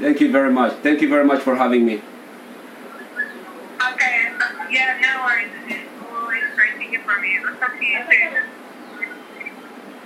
Thank 0.00 0.22
you 0.22 0.32
very 0.32 0.50
much. 0.50 0.72
Thank 0.82 1.02
you 1.02 1.10
very 1.10 1.26
much 1.26 1.42
for 1.42 1.56
having 1.56 1.84
me. 1.84 2.00
Okay. 3.92 4.32
Yeah, 4.70 4.98
no 4.98 5.24
worries. 5.24 5.50
It's 5.68 5.88
always 6.10 6.44
great 6.56 6.76
to 6.76 6.84
hear 6.88 7.00
from 7.02 7.22
you. 7.22 7.46
I'll 7.46 7.56
talk 7.56 7.78
to 7.78 7.84
you 7.84 8.00
soon. 8.10 8.44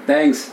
Thanks. 0.05 0.53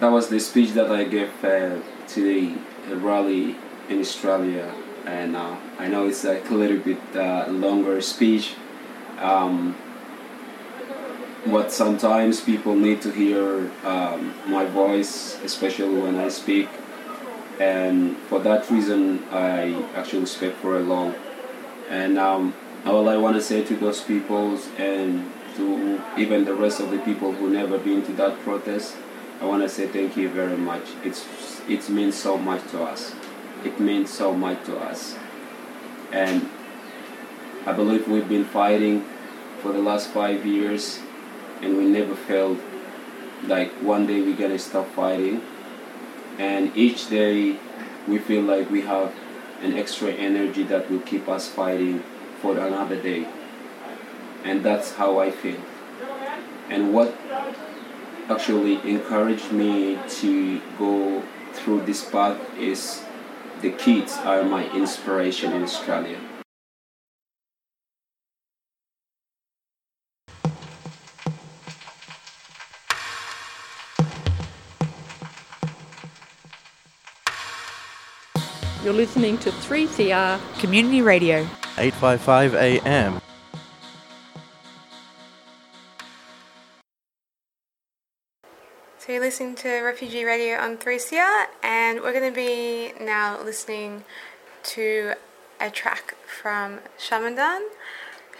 That 0.00 0.10
was 0.10 0.28
the 0.28 0.40
speech 0.40 0.72
that 0.72 0.90
I 0.90 1.04
gave 1.04 1.30
uh, 1.44 1.78
to 2.08 2.20
the 2.20 2.56
rally 2.96 3.54
in 3.88 4.00
Australia, 4.00 4.74
and 5.06 5.36
uh, 5.36 5.56
I 5.78 5.86
know 5.86 6.08
it's 6.08 6.24
like 6.24 6.50
a 6.50 6.54
little 6.54 6.78
bit 6.78 6.98
uh, 7.14 7.46
longer 7.48 8.00
speech. 8.00 8.54
Um, 9.20 9.76
but 11.50 11.70
sometimes 11.70 12.40
people 12.40 12.74
need 12.74 13.00
to 13.02 13.10
hear 13.10 13.70
um, 13.84 14.34
my 14.46 14.64
voice, 14.64 15.38
especially 15.44 16.00
when 16.00 16.16
I 16.16 16.28
speak. 16.28 16.68
And 17.60 18.16
for 18.28 18.40
that 18.40 18.68
reason, 18.70 19.24
I 19.30 19.82
actually 19.94 20.26
speak 20.26 20.54
for 20.54 20.76
a 20.76 20.80
long. 20.80 21.14
And 21.88 22.18
um, 22.18 22.54
all 22.84 23.08
I 23.08 23.16
want 23.16 23.36
to 23.36 23.42
say 23.42 23.64
to 23.64 23.76
those 23.76 24.02
people 24.02 24.58
and 24.76 25.30
to 25.56 26.02
even 26.18 26.44
the 26.44 26.54
rest 26.54 26.80
of 26.80 26.90
the 26.90 26.98
people 26.98 27.32
who 27.32 27.48
never 27.50 27.78
been 27.78 28.04
to 28.06 28.12
that 28.14 28.38
protest, 28.40 28.96
I 29.40 29.44
want 29.44 29.62
to 29.62 29.68
say 29.68 29.86
thank 29.86 30.16
you 30.16 30.28
very 30.28 30.56
much. 30.56 30.82
It's 31.04 31.24
it 31.68 31.88
means 31.88 32.14
so 32.14 32.36
much 32.36 32.66
to 32.70 32.82
us. 32.82 33.14
It 33.64 33.80
means 33.80 34.10
so 34.10 34.34
much 34.34 34.64
to 34.66 34.78
us. 34.78 35.16
And 36.12 36.48
I 37.66 37.72
believe 37.72 38.08
we've 38.08 38.28
been 38.28 38.44
fighting 38.44 39.04
for 39.60 39.72
the 39.72 39.80
last 39.80 40.08
five 40.10 40.44
years 40.46 41.00
and 41.62 41.76
we 41.76 41.84
never 41.84 42.14
felt 42.14 42.58
like 43.44 43.70
one 43.82 44.06
day 44.06 44.20
we're 44.20 44.36
gonna 44.36 44.58
stop 44.58 44.86
fighting 44.94 45.42
and 46.38 46.76
each 46.76 47.08
day 47.08 47.58
we 48.06 48.18
feel 48.18 48.42
like 48.42 48.70
we 48.70 48.82
have 48.82 49.14
an 49.62 49.72
extra 49.74 50.10
energy 50.10 50.62
that 50.64 50.90
will 50.90 51.00
keep 51.00 51.28
us 51.28 51.48
fighting 51.48 52.02
for 52.40 52.58
another 52.58 53.00
day. 53.00 53.26
And 54.44 54.62
that's 54.64 54.92
how 54.94 55.18
i 55.18 55.30
feel. 55.30 55.60
And 56.68 56.92
what 56.92 57.16
actually 58.28 58.74
encouraged 58.88 59.52
me 59.52 59.98
to 60.08 60.60
go 60.78 61.22
through 61.52 61.86
this 61.86 62.04
path 62.08 62.38
is 62.58 63.02
the 63.62 63.70
kids 63.70 64.16
are 64.18 64.42
my 64.44 64.68
inspiration 64.72 65.52
in 65.52 65.62
australia 65.62 66.18
You're 78.86 78.94
listening 78.94 79.36
to 79.38 79.50
3CR 79.50 80.38
Community 80.60 81.02
Radio. 81.02 81.38
855 81.76 82.54
AM. 82.54 83.20
So 88.98 89.12
you're 89.12 89.20
listening 89.20 89.56
to 89.56 89.80
Refugee 89.82 90.22
Radio 90.22 90.58
on 90.58 90.76
3CR, 90.76 91.46
and 91.64 92.00
we're 92.00 92.12
going 92.12 92.32
to 92.32 92.36
be 92.36 92.92
now 93.04 93.42
listening 93.42 94.04
to 94.62 95.14
a 95.60 95.68
track 95.68 96.14
from 96.24 96.78
Shamindan, 96.96 97.66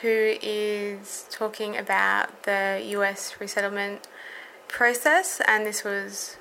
who 0.02 0.36
is 0.40 1.26
talking 1.28 1.76
about 1.76 2.44
the 2.44 2.80
US 2.90 3.40
resettlement 3.40 4.06
process, 4.68 5.40
and 5.48 5.66
this 5.66 5.82
was 5.82 6.36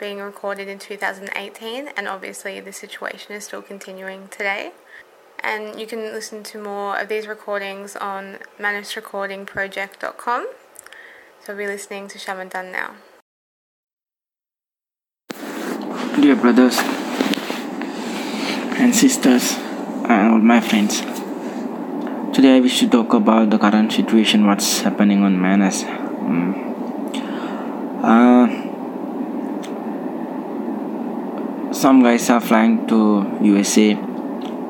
being 0.00 0.18
recorded 0.18 0.66
in 0.66 0.78
2018, 0.78 1.88
and 1.94 2.08
obviously 2.08 2.58
the 2.58 2.72
situation 2.72 3.36
is 3.36 3.44
still 3.44 3.60
continuing 3.60 4.26
today. 4.28 4.72
And 5.44 5.78
you 5.78 5.86
can 5.86 6.12
listen 6.12 6.42
to 6.44 6.58
more 6.58 6.98
of 6.98 7.08
these 7.08 7.26
recordings 7.26 7.96
on 7.96 8.38
manusrecordingproject.com. 8.58 10.48
So 11.44 11.54
we're 11.54 11.68
listening 11.68 12.08
to 12.08 12.18
Shamindan 12.18 12.72
now. 12.72 12.96
Dear 16.20 16.36
brothers 16.36 16.78
and 18.80 18.94
sisters 18.94 19.54
and 20.08 20.32
all 20.32 20.38
my 20.38 20.60
friends, 20.60 21.00
today 22.34 22.56
I 22.56 22.60
wish 22.60 22.80
to 22.80 22.88
talk 22.88 23.12
about 23.14 23.50
the 23.50 23.58
current 23.58 23.92
situation, 23.92 24.46
what's 24.46 24.80
happening 24.80 25.22
on 25.22 25.40
Manus. 25.40 25.84
Um, 25.84 26.54
uh, 28.02 28.69
some 31.80 32.02
guys 32.02 32.28
are 32.28 32.42
flying 32.42 32.86
to 32.86 33.38
USA 33.40 33.92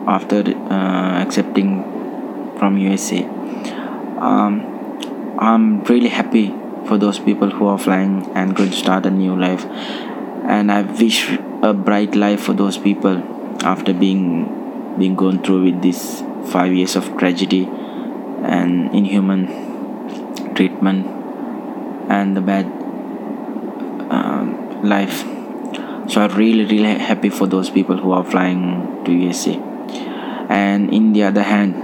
after 0.06 0.44
uh, 0.46 1.22
accepting 1.22 1.82
from 2.56 2.78
USA. 2.78 3.24
Um, 4.26 5.36
I'm 5.40 5.82
really 5.84 6.08
happy 6.08 6.54
for 6.86 6.98
those 6.98 7.18
people 7.18 7.50
who 7.50 7.66
are 7.66 7.78
flying 7.78 8.30
and 8.36 8.54
going 8.54 8.70
to 8.70 8.76
start 8.76 9.06
a 9.06 9.10
new 9.10 9.34
life, 9.34 9.64
and 10.54 10.70
I 10.70 10.82
wish 10.82 11.28
a 11.62 11.74
bright 11.74 12.14
life 12.14 12.42
for 12.42 12.52
those 12.52 12.78
people 12.78 13.16
after 13.64 13.92
being 13.92 14.94
being 14.96 15.16
gone 15.16 15.42
through 15.42 15.64
with 15.64 15.82
this 15.82 16.22
five 16.52 16.72
years 16.72 16.94
of 16.94 17.10
tragedy 17.18 17.64
and 18.44 18.94
inhuman 18.94 20.54
treatment 20.54 21.06
and 22.08 22.36
the 22.36 22.40
bad 22.40 22.66
um, 24.10 24.80
life 24.84 25.24
so 26.10 26.20
i'm 26.22 26.34
really 26.36 26.64
really 26.64 26.94
happy 27.10 27.28
for 27.28 27.46
those 27.46 27.70
people 27.70 27.96
who 27.96 28.12
are 28.12 28.24
flying 28.24 28.64
to 29.04 29.12
usa 29.12 29.54
and 30.62 30.92
in 30.92 31.12
the 31.12 31.22
other 31.22 31.42
hand 31.42 31.74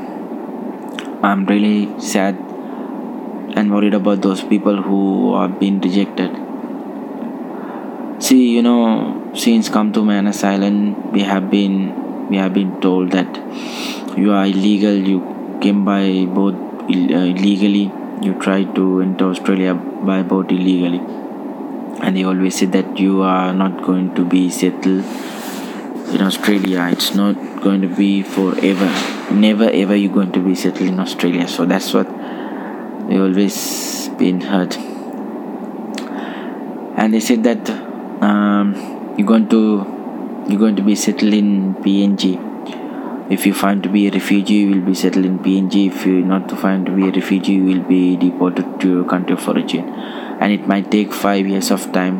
i'm 1.23 1.47
really 1.47 1.79
sad 2.01 2.47
and 3.57 3.73
worried 3.73 3.95
about 3.95 4.21
those 4.23 4.43
people 4.45 4.83
who 4.83 5.33
are 5.33 5.49
being 5.49 5.81
rejected. 5.81 6.31
See 8.27 8.55
you 8.55 8.63
know 8.63 9.33
since 9.35 9.69
come 9.69 9.93
to 9.93 10.05
manus 10.05 10.43
island 10.45 11.13
we 11.13 11.23
have 11.23 11.51
been 11.51 11.75
we 12.31 12.37
have 12.37 12.55
been 12.55 12.81
told 12.81 13.13
that 13.13 13.41
you 14.17 14.33
are 14.33 14.47
illegal 14.47 14.95
you 14.95 15.19
came 15.61 15.85
by 15.85 16.25
boat 16.39 16.55
uh, 16.55 17.27
illegally 17.35 17.93
you 18.23 18.33
tried 18.47 18.75
to 18.75 19.03
enter 19.03 19.27
australia 19.35 19.75
by 20.11 20.23
boat 20.23 20.51
illegally 20.51 21.03
and 22.01 22.17
they 22.17 22.25
always 22.25 22.57
say 22.59 22.67
that 22.67 22.99
you 22.99 23.23
are 23.23 23.53
not 23.53 23.83
going 23.83 24.15
to 24.15 24.25
be 24.25 24.51
settled 24.51 25.05
in 26.15 26.21
australia. 26.23 26.89
It's 26.93 27.15
not 27.15 27.35
going 27.63 27.83
to 27.83 27.89
be 27.89 28.23
forever. 28.23 28.91
Never 29.33 29.69
ever 29.71 29.97
you're 29.97 30.13
going 30.13 30.33
to 30.33 30.41
be 30.41 30.55
settled 30.55 30.89
in 30.89 31.01
australia. 31.01 31.49
So 31.49 31.65
that's 31.65 31.93
what 31.93 32.09
they 33.09 33.19
always 33.19 34.09
been 34.19 34.41
heard. 34.41 34.77
And 36.99 37.13
they 37.13 37.21
said 37.21 37.45
that 37.45 37.69
um, 38.23 39.15
you're 39.19 39.27
going 39.27 39.49
to 39.49 39.61
you're 40.49 40.59
going 40.59 40.77
to 40.77 40.83
be 40.83 40.95
settled 40.95 41.35
in 41.35 41.75
png 41.85 42.25
if 43.31 43.45
you 43.47 43.53
find 43.53 43.83
to 43.83 43.89
be 43.89 44.07
a 44.07 44.11
refugee 44.13 44.59
you 44.59 44.75
will 44.75 44.87
be 44.89 44.95
settled 44.95 45.25
in 45.25 45.39
png 45.47 45.87
if 45.87 46.07
you're 46.07 46.27
not 46.33 46.49
to 46.49 46.57
find 46.57 46.87
to 46.87 46.93
be 46.93 47.09
a 47.09 47.11
refugee 47.11 47.55
you 47.55 47.65
will 47.65 47.83
be 47.89 48.17
deported 48.17 48.69
to 48.81 48.89
your 48.89 49.05
country 49.05 49.35
of 49.35 49.49
origin 49.49 49.85
and 50.47 50.55
it 50.55 50.69
might 50.69 50.93
take 50.93 51.13
five 51.13 51.45
years 51.45 51.73
of 51.73 51.93
time 51.93 52.17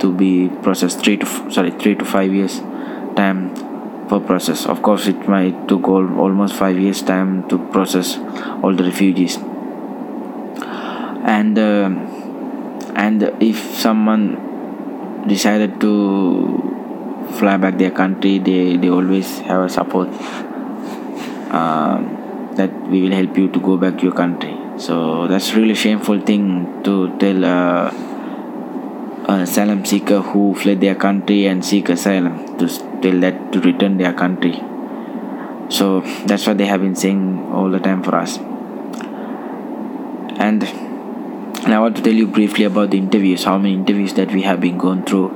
to 0.00 0.12
be 0.12 0.48
processed. 0.62 1.04
Three 1.04 1.18
to 1.18 1.26
sorry 1.56 1.70
three 1.70 1.94
to 1.94 2.04
five 2.04 2.34
years 2.34 2.58
time 3.14 3.54
for 4.08 4.18
process. 4.18 4.66
Of 4.66 4.82
course 4.82 5.06
it 5.06 5.28
might 5.28 5.68
took 5.68 5.86
all, 5.86 6.18
almost 6.18 6.54
five 6.54 6.80
years 6.80 7.02
time 7.02 7.48
to 7.50 7.58
process 7.76 8.18
all 8.60 8.74
the 8.74 8.82
refugees. 8.82 9.36
And 11.36 11.56
uh, 11.56 11.90
and 12.96 13.22
if 13.40 13.62
someone 13.84 15.28
decided 15.28 15.80
to 15.80 15.92
fly 17.38 17.56
back 17.56 17.78
their 17.78 17.92
country 17.92 18.38
they, 18.38 18.76
they 18.76 18.90
always 18.90 19.38
have 19.50 19.60
a 19.60 19.68
support. 19.68 20.08
Uh, 21.54 22.02
that 22.56 22.72
we 22.88 23.02
will 23.02 23.12
help 23.12 23.38
you 23.38 23.48
to 23.48 23.60
go 23.60 23.76
back 23.76 23.96
to 23.98 24.02
your 24.02 24.12
country 24.12 24.53
so 24.76 25.26
that's 25.28 25.54
really 25.54 25.74
shameful 25.74 26.20
thing 26.20 26.82
to 26.82 27.16
tell 27.18 27.44
uh, 27.44 27.90
a 29.26 29.40
asylum 29.42 29.84
seeker 29.84 30.20
who 30.20 30.54
fled 30.54 30.80
their 30.80 30.94
country 30.94 31.46
and 31.46 31.64
seek 31.64 31.88
asylum 31.88 32.58
to 32.58 32.68
tell 33.00 33.20
that 33.20 33.52
to 33.52 33.60
return 33.60 33.96
their 33.96 34.12
country. 34.12 34.60
So 35.70 36.00
that's 36.26 36.46
what 36.46 36.58
they 36.58 36.66
have 36.66 36.80
been 36.82 36.94
saying 36.94 37.50
all 37.52 37.70
the 37.70 37.80
time 37.80 38.02
for 38.02 38.14
us. 38.16 38.38
And 40.36 40.62
I 41.66 41.80
want 41.80 41.96
to 41.96 42.02
tell 42.02 42.12
you 42.12 42.26
briefly 42.26 42.64
about 42.64 42.90
the 42.90 42.98
interviews, 42.98 43.44
how 43.44 43.56
many 43.56 43.74
interviews 43.74 44.12
that 44.14 44.30
we 44.30 44.42
have 44.42 44.60
been 44.60 44.76
going 44.76 45.04
through 45.04 45.30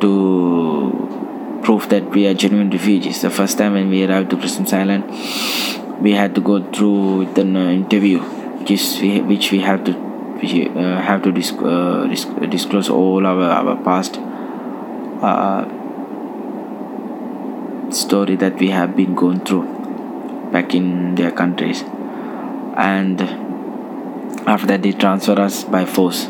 to 0.00 1.60
prove 1.62 1.88
that 1.90 2.08
we 2.10 2.26
are 2.26 2.34
genuine 2.34 2.70
refugees. 2.70 3.20
The 3.20 3.30
first 3.30 3.58
time 3.58 3.74
when 3.74 3.90
we 3.90 4.04
arrived 4.04 4.30
to 4.30 4.38
Christmas 4.38 4.72
Island, 4.72 5.04
we 6.00 6.12
had 6.12 6.34
to 6.36 6.40
go 6.40 6.64
through 6.72 7.32
an 7.34 7.56
uh, 7.56 7.70
interview, 7.70 8.20
which 8.68 8.80
is 8.80 9.00
we, 9.00 9.20
which 9.20 9.50
we 9.50 9.60
have 9.60 9.84
to 9.84 9.92
we 10.42 10.68
uh, 10.68 11.00
have 11.00 11.22
to 11.22 11.32
disc, 11.32 11.54
uh, 11.62 12.06
disc, 12.06 12.28
disclose 12.50 12.88
all 12.90 13.26
our 13.26 13.44
our 13.44 13.76
past 13.82 14.18
uh, 15.22 15.64
story 17.90 18.36
that 18.36 18.58
we 18.58 18.68
have 18.68 18.94
been 18.94 19.14
going 19.14 19.40
through 19.40 19.64
back 20.52 20.74
in 20.74 21.14
their 21.14 21.30
countries, 21.30 21.82
and 22.76 23.20
after 24.46 24.66
that 24.66 24.82
they 24.82 24.92
transfer 24.92 25.40
us 25.40 25.64
by 25.64 25.84
force. 25.84 26.28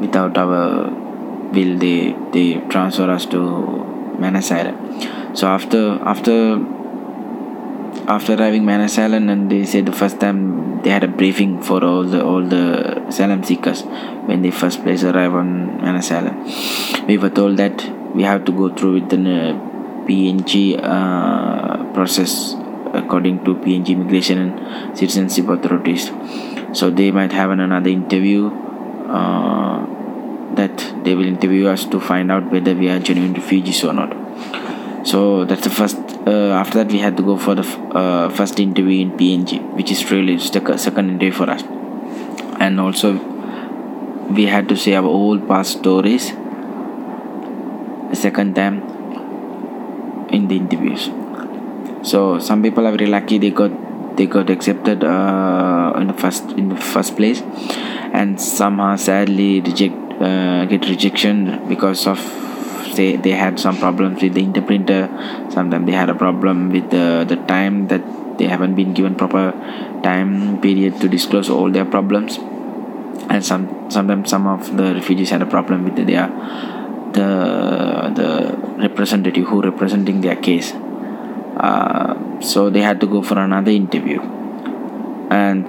Without 0.00 0.38
our 0.38 0.90
will 1.52 1.78
they 1.78 2.16
they 2.32 2.54
transfer 2.68 3.10
us 3.10 3.26
to 3.26 3.84
Island 4.20 5.36
so 5.36 5.46
after 5.48 5.98
after 6.02 6.56
after 8.14 8.34
arriving 8.34 8.64
Manus 8.64 8.98
Island 8.98 9.30
and 9.30 9.50
they 9.52 9.64
said 9.64 9.86
the 9.86 9.92
first 9.92 10.18
time 10.18 10.80
they 10.82 10.90
had 10.90 11.04
a 11.04 11.08
briefing 11.20 11.62
for 11.62 11.84
all 11.84 12.04
the 12.04 12.20
all 12.24 12.42
the 12.42 12.64
asylum 13.08 13.42
seekers 13.44 13.82
when 14.28 14.42
they 14.42 14.50
first 14.50 14.82
place 14.82 15.04
arrive 15.04 15.34
on 15.34 15.48
Manus 15.82 16.10
Island 16.10 16.36
we 17.08 17.16
were 17.18 17.34
told 17.40 17.56
that 17.58 17.76
we 18.14 18.22
have 18.30 18.44
to 18.46 18.52
go 18.52 18.74
through 18.74 18.94
with 19.00 19.10
the 19.10 19.16
PNG 20.08 20.80
uh, 20.82 21.92
process 21.92 22.54
according 22.94 23.44
to 23.44 23.54
PNG 23.54 23.90
immigration 23.90 24.38
and 24.38 24.98
citizenship 24.98 25.48
authorities. 25.48 26.10
So 26.72 26.90
they 26.90 27.10
might 27.10 27.32
have 27.32 27.50
another 27.50 27.90
interview 27.90 28.48
uh, 28.48 29.86
that 30.54 30.76
they 31.04 31.14
will 31.14 31.26
interview 31.26 31.68
us 31.68 31.84
to 31.86 32.00
find 32.00 32.32
out 32.32 32.50
whether 32.50 32.74
we 32.74 32.88
are 32.88 32.98
genuine 32.98 33.34
refugees 33.34 33.84
or 33.84 33.92
not. 33.92 34.16
So 35.06 35.44
that's 35.44 35.64
the 35.64 35.70
first 35.70 35.96
uh, 36.28 36.52
after 36.60 36.82
that 36.82 36.92
we 36.92 36.98
had 36.98 37.16
to 37.16 37.22
go 37.22 37.36
for 37.36 37.54
the 37.54 37.66
uh, 38.00 38.28
first 38.38 38.60
interview 38.60 39.00
in 39.04 39.10
png 39.18 39.60
which 39.76 39.90
is 39.90 40.10
really 40.10 40.36
the 40.36 40.76
second 40.76 41.10
interview 41.10 41.32
for 41.32 41.48
us. 41.50 41.62
And 42.60 42.80
also 42.80 43.12
we 44.38 44.46
had 44.46 44.68
to 44.68 44.76
say 44.76 44.94
our 44.94 45.06
old 45.06 45.48
past 45.48 45.78
stories 45.78 46.32
second 48.12 48.54
time 48.54 48.76
in 50.30 50.48
the 50.48 50.56
interviews. 50.56 51.10
So 52.02 52.38
some 52.38 52.62
people 52.62 52.86
are 52.86 52.92
very 52.96 53.06
lucky 53.06 53.38
they 53.38 53.50
got 53.50 53.72
they 54.16 54.26
got 54.26 54.50
accepted 54.50 55.04
uh, 55.04 55.92
in 55.96 56.08
the 56.08 56.14
first 56.14 56.44
in 56.52 56.68
the 56.68 56.76
first 56.76 57.16
place. 57.16 57.42
And 58.12 58.40
somehow 58.40 58.96
sadly 58.96 59.60
reject 59.60 59.94
uh, 60.20 60.64
get 60.66 60.88
rejection 60.88 61.68
because 61.68 62.06
of 62.06 62.18
say 62.98 63.08
they 63.16 63.36
had 63.44 63.58
some 63.64 63.76
problems 63.84 64.22
with 64.22 64.34
the 64.34 64.44
interpreter. 64.50 65.02
Sometimes 65.56 65.86
they 65.86 65.96
had 66.02 66.10
a 66.10 66.18
problem 66.24 66.70
with 66.70 66.90
the, 66.90 67.24
the 67.32 67.36
time 67.54 67.88
that 67.88 68.02
they 68.38 68.46
haven't 68.54 68.74
been 68.80 68.92
given 68.98 69.14
proper 69.14 69.44
time 70.02 70.60
period 70.60 71.00
to 71.00 71.08
disclose 71.16 71.50
all 71.50 71.70
their 71.70 71.88
problems. 71.96 72.38
And 73.32 73.44
some 73.44 73.90
sometimes 73.90 74.30
some 74.30 74.46
of 74.46 74.76
the 74.76 74.94
refugees 74.98 75.30
had 75.30 75.42
a 75.42 75.50
problem 75.54 75.84
with 75.86 75.96
their 76.10 76.28
the 77.18 77.28
the 78.18 78.30
representative 78.86 79.46
who 79.48 79.60
representing 79.70 80.20
their 80.26 80.36
case. 80.36 80.72
Uh, 81.68 82.40
so 82.40 82.70
they 82.70 82.82
had 82.88 83.00
to 83.00 83.06
go 83.14 83.22
for 83.22 83.38
another 83.38 83.72
interview. 83.72 84.20
And 85.30 85.66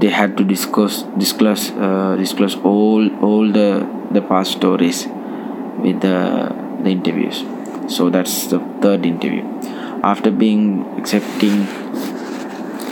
they 0.00 0.10
had 0.20 0.36
to 0.38 0.44
discuss 0.44 1.02
disclose 1.24 1.64
uh, 1.72 2.16
disclose 2.22 2.56
all 2.72 3.10
all 3.28 3.52
the 3.58 3.68
the 4.16 4.22
past 4.30 4.52
stories 4.58 5.06
with 5.84 6.00
the 6.06 6.16
the 6.84 6.90
interviews 6.90 7.44
so 7.94 8.10
that's 8.10 8.46
the 8.48 8.58
third 8.82 9.04
interview 9.04 9.42
after 10.02 10.30
being 10.30 10.84
accepting 10.98 11.66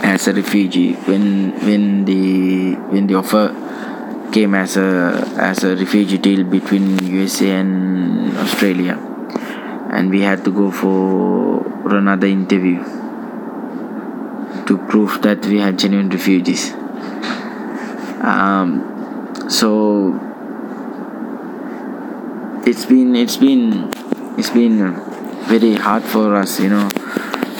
as 0.03 0.27
a 0.27 0.33
refugee 0.33 0.93
when 1.09 1.25
when 1.67 2.05
the 2.05 2.73
when 2.93 3.07
the 3.07 3.15
offer 3.15 3.45
came 4.31 4.55
as 4.55 4.77
a 4.77 4.89
as 5.37 5.63
a 5.63 5.75
refugee 5.75 6.17
deal 6.17 6.43
between 6.43 6.97
USA 7.05 7.51
and 7.59 8.37
Australia 8.37 8.97
and 9.91 10.09
we 10.09 10.21
had 10.21 10.43
to 10.45 10.51
go 10.51 10.71
for 10.71 11.95
another 11.95 12.27
interview 12.27 12.81
to 14.67 14.77
prove 14.89 15.21
that 15.21 15.45
we 15.45 15.59
had 15.59 15.77
genuine 15.77 16.09
refugees. 16.09 16.71
Um, 18.21 19.49
so 19.49 20.30
it's 22.65 22.85
been 22.85 23.15
it's 23.15 23.37
been 23.37 23.89
it's 24.37 24.49
been 24.49 24.95
very 25.51 25.73
hard 25.75 26.03
for 26.03 26.35
us, 26.35 26.59
you 26.59 26.69
know, 26.69 26.89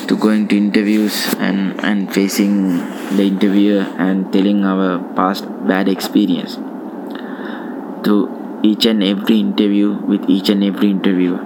to 0.08 0.18
going 0.18 0.48
to 0.48 0.58
interviews 0.58 1.34
and 1.36 1.80
and 1.84 2.14
facing 2.14 2.78
the 3.18 3.24
interviewer 3.24 3.86
and 3.98 4.32
telling 4.32 4.64
our 4.64 5.00
past 5.16 5.46
bad 5.68 5.88
experience 5.88 6.56
to 8.06 8.16
each 8.64 8.86
and 8.86 9.04
every 9.04 9.40
interview 9.40 9.94
with 9.94 10.30
each 10.30 10.50
and 10.50 10.64
every 10.64 10.92
interviewer. 10.92 11.42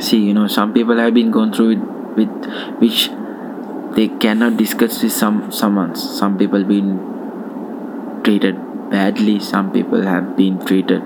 See 0.00 0.20
you 0.28 0.34
know 0.34 0.46
some 0.46 0.72
people 0.72 0.96
have 0.98 1.14
been 1.14 1.30
going 1.30 1.52
through 1.52 1.70
it 1.72 1.84
with 2.16 2.80
which 2.80 3.10
they 3.96 4.08
cannot 4.08 4.56
discuss 4.56 5.02
with 5.02 5.12
some 5.12 5.52
someone. 5.52 5.94
Some 5.96 6.38
people 6.38 6.64
been 6.64 6.90
treated 8.24 8.56
badly 8.90 9.38
some 9.38 9.70
people 9.70 10.02
have 10.02 10.36
been 10.36 10.58
treated 10.64 11.02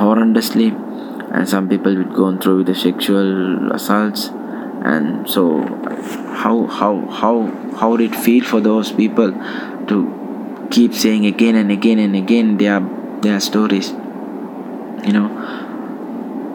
horrendously 0.00 0.68
and 1.32 1.48
some 1.48 1.68
will 1.68 1.78
be 1.78 2.04
going 2.14 2.38
through 2.38 2.58
with 2.58 2.66
the 2.66 2.74
sexual 2.74 3.72
assaults. 3.72 4.30
And 4.92 5.28
so 5.28 5.62
how 6.42 6.66
how 6.66 6.92
how 7.20 7.34
how 7.78 7.90
would 7.90 8.00
it 8.00 8.14
feel 8.14 8.44
for 8.44 8.60
those 8.60 8.92
people 8.92 9.32
to 9.88 10.68
keep 10.70 10.94
saying 10.94 11.26
again 11.26 11.56
and 11.56 11.70
again 11.72 11.98
and 11.98 12.14
again 12.14 12.56
their 12.58 12.80
their 13.22 13.40
stories 13.40 13.90
you 15.08 15.12
know? 15.12 15.28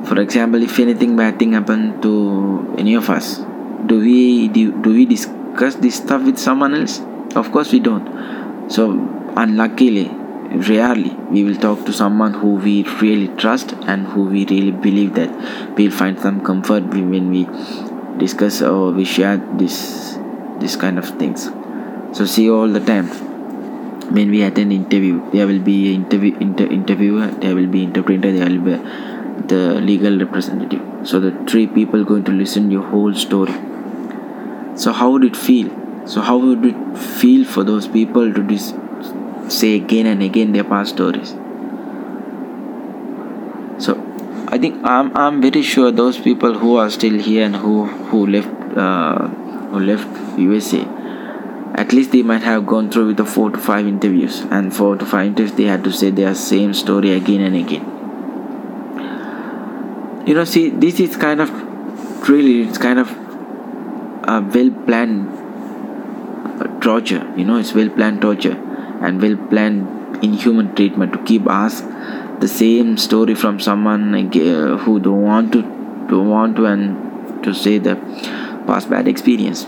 For 0.06 0.20
example 0.20 0.64
if 0.64 0.80
anything 0.80 1.16
bad 1.16 1.40
thing 1.40 1.54
happened 1.54 2.02
to 2.04 2.76
any 2.78 2.96
of 2.96 3.10
us 3.10 3.42
do 3.86 4.00
we 4.00 4.48
do, 4.48 4.72
do 4.82 4.94
we 4.94 5.06
discuss 5.06 5.76
this 5.76 5.96
stuff 5.96 6.24
with 6.24 6.38
someone 6.38 6.76
else? 6.76 7.02
Of 7.36 7.52
course 7.52 7.72
we 7.72 7.80
don't. 7.80 8.70
So 8.72 8.92
unluckily 9.36 10.21
rarely 10.52 11.12
we 11.30 11.44
will 11.44 11.56
talk 11.56 11.86
to 11.86 11.94
someone 11.94 12.34
who 12.34 12.56
we 12.56 12.84
really 13.02 13.28
trust 13.38 13.74
and 13.88 14.08
who 14.08 14.24
we 14.26 14.46
really 14.48 14.72
believe 14.72 15.14
that 15.16 15.32
we'll 15.78 15.92
find 15.92 16.20
some 16.20 16.44
comfort 16.44 16.84
when 16.84 17.30
we 17.30 17.48
discuss 18.18 18.62
or 18.62 18.92
we 18.92 19.06
share 19.06 19.38
this 19.58 20.18
this 20.60 20.76
kind 20.76 21.00
of 21.00 21.08
things. 21.18 21.50
So 22.16 22.26
see 22.26 22.50
all 22.50 22.68
the 22.68 22.80
time. 22.80 23.08
When 24.16 24.30
we 24.30 24.42
attend 24.44 24.74
interview 24.74 25.22
there 25.32 25.48
will 25.48 25.60
be 25.60 25.96
interview 25.96 26.36
inter, 26.40 26.66
interviewer 26.66 27.28
there 27.28 27.56
will 27.56 27.68
be 27.68 27.84
interpreter 27.84 28.32
there 28.32 28.50
will 28.50 28.60
be 28.60 29.48
the 29.48 29.80
legal 29.82 30.20
representative. 30.20 30.82
So 31.08 31.20
the 31.20 31.32
three 31.46 31.68
people 31.68 32.04
going 32.04 32.26
to 32.26 32.32
listen 32.32 32.70
your 32.70 32.84
whole 32.84 33.14
story. 33.14 33.54
So 34.76 34.92
how 34.92 35.12
would 35.12 35.24
it 35.24 35.38
feel? 35.38 35.70
So 36.06 36.22
how 36.22 36.38
would 36.38 36.66
it 36.66 36.98
feel 36.98 37.46
for 37.46 37.64
those 37.64 37.88
people 37.88 38.34
to 38.34 38.44
dis- 38.44 38.74
say 39.52 39.76
again 39.76 40.06
and 40.06 40.24
again 40.24 40.54
their 40.54 40.64
past 40.64 40.94
stories. 40.96 41.32
So 43.84 43.98
i 44.54 44.58
think 44.64 44.86
i'm 44.94 45.10
i'm 45.16 45.42
very 45.42 45.62
sure 45.68 45.92
those 45.98 46.18
people 46.24 46.58
who 46.62 46.72
are 46.76 46.90
still 46.90 47.18
here 47.28 47.46
and 47.46 47.56
who 47.56 47.86
who 48.10 48.26
left 48.28 48.78
uh, 48.86 49.28
who 49.70 49.80
left 49.92 50.40
usa 50.48 50.82
at 51.74 51.94
least 51.94 52.12
they 52.12 52.22
might 52.22 52.44
have 52.44 52.68
gone 52.68 52.90
through 52.92 53.08
with 53.08 53.18
the 53.18 53.26
four 53.26 53.50
to 53.50 53.58
five 53.58 53.88
interviews. 53.88 54.42
And 54.52 54.76
four 54.76 54.98
to 54.98 55.06
five 55.06 55.28
interviews 55.28 55.54
they 55.54 55.64
had 55.64 55.84
to 55.86 55.92
say 55.92 56.10
their 56.10 56.36
same 56.36 56.74
story 56.74 57.14
again 57.14 57.42
and 57.42 57.56
again. 57.56 57.86
You 60.28 60.34
know 60.36 60.44
see 60.44 60.70
this 60.70 61.00
is 61.00 61.16
kind 61.16 61.42
of 61.42 61.50
really 62.30 62.62
it's 62.68 62.78
kind 62.78 63.00
of 63.00 63.10
a 64.28 64.42
well 64.42 64.70
planned 64.86 65.38
torture 66.82 67.34
you 67.36 67.46
know 67.46 67.58
it's 67.58 67.74
well 67.74 67.90
planned 67.90 68.22
torture 68.22 68.56
and 69.02 69.22
well 69.22 69.38
planned 69.50 70.24
inhuman 70.24 70.74
treatment 70.76 71.14
to 71.14 71.20
keep 71.24 71.48
us 71.48 71.82
the 72.40 72.48
same 72.48 72.98
story 72.98 73.36
from 73.36 73.60
someone 73.60 74.16
uh, 74.16 74.78
who 74.78 75.00
don't 75.00 75.22
want 75.22 75.52
to 75.54 75.62
don't 76.10 76.30
want 76.30 76.56
to 76.56 76.66
and 76.66 77.44
to 77.44 77.54
say 77.54 77.78
the 77.78 77.96
past 78.68 78.90
bad 78.90 79.08
experience. 79.08 79.66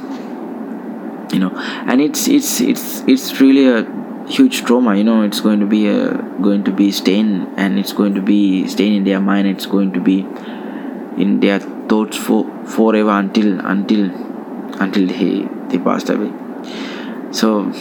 You 1.33 1.39
know 1.39 1.51
and 1.91 2.01
it's 2.01 2.27
it's 2.27 2.61
it's 2.61 3.01
it's 3.07 3.39
really 3.41 3.67
a 3.67 3.79
huge 4.27 4.63
trauma 4.63 4.95
you 4.95 5.03
know. 5.03 5.21
It's 5.23 5.41
going 5.41 5.59
to 5.59 5.65
be 5.65 5.87
a 5.87 6.13
going 6.47 6.63
to 6.63 6.71
be 6.71 6.91
stain 6.91 7.53
and 7.57 7.79
it's 7.79 7.93
going 7.93 8.15
to 8.15 8.21
be 8.21 8.67
stain 8.67 8.93
in 8.93 9.03
their 9.03 9.19
mind. 9.19 9.47
It's 9.47 9.65
going 9.65 9.93
to 9.93 9.99
be 9.99 10.19
in 11.17 11.39
their 11.39 11.59
thoughts 11.59 12.17
for 12.17 12.43
forever 12.65 13.11
until 13.11 13.59
until 13.65 14.09
until 14.81 15.07
he 15.07 15.47
they 15.69 15.77
passed 15.77 16.09
away. 16.09 16.31
So 17.31 17.71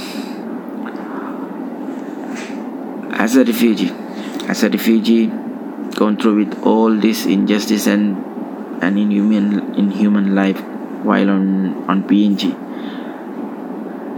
as 3.24 3.36
a 3.36 3.44
refugee 3.44 3.92
as 4.48 4.62
a 4.62 4.68
refugee 4.76 5.26
gone 6.00 6.16
through 6.16 6.36
with 6.42 6.62
all 6.72 6.90
this 7.06 7.24
injustice 7.26 7.86
and 7.86 8.16
and 8.82 8.98
inhuman 8.98 9.74
inhuman 9.82 10.34
life 10.34 10.60
while 11.10 11.30
on 11.30 11.44
on 11.88 12.02
PNG 12.12 12.52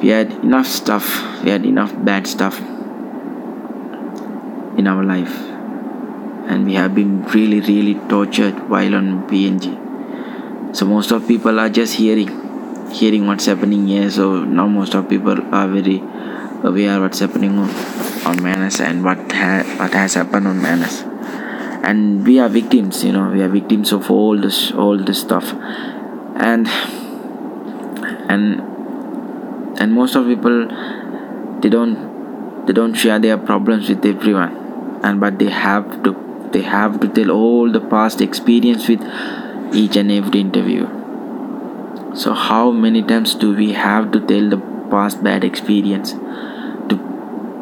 we 0.05 0.11
had 0.11 0.31
enough 0.45 0.67
stuff. 0.67 1.07
We 1.43 1.51
had 1.51 1.64
enough 1.64 1.93
bad 2.05 2.27
stuff 2.27 2.59
in 4.79 4.87
our 4.87 5.03
life. 5.03 5.35
And 6.47 6.67
we 6.67 6.75
have 6.75 6.95
been 6.95 7.23
really 7.29 7.61
really 7.61 7.95
tortured 8.09 8.69
while 8.69 8.95
on 8.95 9.27
PNG 9.29 10.77
so 10.77 10.85
most 10.85 11.11
of 11.11 11.27
people 11.27 11.59
are 11.59 11.71
just 11.71 11.95
hearing 11.95 12.29
hearing 12.90 13.27
what's 13.27 13.47
happening 13.47 13.87
here. 13.87 14.11
So 14.11 14.45
now 14.45 14.67
most 14.67 14.95
of 14.95 15.09
people 15.09 15.40
are 15.55 15.69
very 15.69 16.03
aware 16.62 17.01
what's 17.01 17.21
happening 17.21 17.57
on, 18.27 18.43
Manus 18.43 18.81
and 18.81 19.05
what 19.05 19.19
ha- 19.33 19.65
what 19.79 19.93
has 19.93 20.15
happened 20.15 20.49
on 20.49 20.61
Manus 20.61 21.03
and 21.89 22.27
we 22.27 22.39
are 22.39 22.49
victims 22.49 23.05
you 23.05 23.13
know 23.13 23.31
we 23.31 23.43
are 23.43 23.49
victims 23.49 23.93
of 23.93 24.11
all 24.11 24.41
this 24.41 24.73
all 24.73 24.97
this 24.99 25.21
stuff. 25.21 25.53
And 26.37 26.67
and 28.29 28.61
and 29.81 29.93
most 29.93 30.17
of 30.17 30.27
people 30.27 30.67
they 31.61 31.69
don't 31.69 32.67
they 32.67 32.73
don't 32.73 32.95
share 32.95 33.19
their 33.19 33.39
problems 33.39 33.89
with 33.89 34.05
everyone. 34.05 34.57
And 35.03 35.21
but 35.21 35.39
they 35.39 35.51
have 35.51 36.03
to 36.05 36.17
they 36.53 36.63
have 36.63 37.01
to 37.01 37.09
tell 37.09 37.31
all 37.31 37.71
the 37.71 37.81
past 37.81 38.21
experience 38.21 38.89
with 38.89 39.03
each 39.75 39.97
and 39.97 40.11
every 40.11 40.41
interview. 40.41 40.87
So 42.15 42.33
how 42.33 42.71
many 42.71 43.03
times 43.03 43.35
do 43.35 43.55
we 43.55 43.73
have 43.73 44.13
to 44.13 44.21
tell 44.21 44.49
the 44.49 44.59
past 44.91 45.23
bad 45.23 45.45
experience 45.45 46.15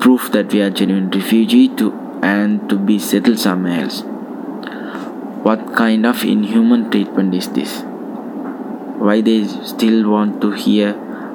prove 0.02 0.32
that 0.32 0.52
we 0.52 0.60
are 0.60 0.68
genuine 0.68 1.08
refugee 1.10 1.68
to 1.80 1.92
and 2.24 2.68
to 2.68 2.76
be 2.76 2.98
settled 2.98 3.38
somewhere 3.38 3.82
else. 3.82 4.02
What 5.46 5.74
kind 5.76 6.04
of 6.04 6.24
inhuman 6.24 6.90
treatment 6.90 7.34
is 7.34 7.48
this? 7.50 7.82
Why 9.06 9.20
they 9.20 9.44
still 9.46 10.10
want 10.10 10.40
to 10.40 10.50
hear 10.50 10.88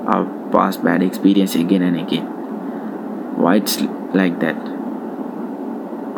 our 0.05 0.25
past 0.51 0.83
bad 0.83 1.01
experience 1.01 1.55
again 1.55 1.81
and 1.81 1.97
again? 1.97 2.25
Why 3.37 3.55
it's 3.55 3.79
like 4.13 4.39
that? 4.41 4.57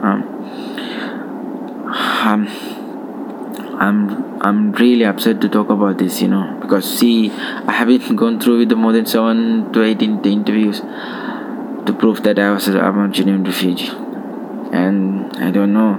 Um, 0.08 0.20
um 2.32 2.48
I'm 3.80 4.42
I'm 4.42 4.72
really 4.74 5.06
upset 5.06 5.40
to 5.42 5.50
talk 5.50 5.70
about 5.70 6.00
this, 6.00 6.22
you 6.22 6.28
know, 6.30 6.58
because 6.62 6.86
see, 7.00 7.30
I 7.32 7.74
haven't 7.74 8.16
gone 8.24 8.40
through 8.40 8.60
with 8.60 8.70
the 8.70 8.76
more 8.76 8.92
than 8.92 9.06
seven 9.06 9.72
to 9.74 9.84
eight 9.84 10.02
interviews 10.02 10.82
to 11.90 11.94
prove 11.94 12.22
that 12.24 12.38
I 12.38 12.52
was 12.52 12.68
a, 12.68 12.80
I'm 12.80 13.00
a 13.00 13.08
genuine 13.10 13.44
refugee, 13.44 13.90
and 14.82 15.36
I 15.38 15.50
don't 15.50 15.74
know, 15.74 15.92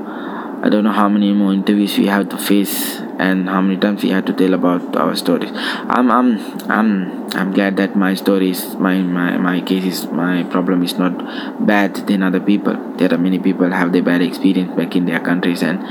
I 0.62 0.68
don't 0.68 0.84
know 0.84 0.92
how 0.92 1.08
many 1.08 1.32
more 1.32 1.52
interviews 1.52 1.98
we 1.98 2.06
have 2.06 2.28
to 2.28 2.38
face 2.38 3.00
and 3.18 3.48
how 3.48 3.60
many 3.60 3.76
times 3.76 4.04
we 4.04 4.10
have 4.10 4.24
to 4.26 4.32
tell 4.32 4.54
about 4.54 4.96
our 4.96 5.16
stories. 5.16 5.50
I'm 5.96 6.10
I'm 6.10 6.28
I'm 6.70 6.90
I'm 7.34 7.52
glad 7.52 7.76
that 7.78 7.96
my 7.96 8.14
story 8.14 8.50
is 8.50 8.76
my 8.76 9.02
my 9.02 9.36
my 9.38 9.60
case 9.60 9.84
is 9.84 10.06
my 10.06 10.44
problem 10.44 10.84
is 10.84 10.96
not 10.96 11.66
bad 11.66 11.96
than 12.06 12.22
other 12.22 12.40
people. 12.40 12.76
There 12.96 13.12
are 13.12 13.18
many 13.18 13.40
people 13.40 13.70
have 13.70 13.92
their 13.92 14.02
bad 14.02 14.22
experience 14.22 14.76
back 14.76 14.94
in 14.94 15.06
their 15.06 15.20
countries 15.20 15.62
and 15.62 15.82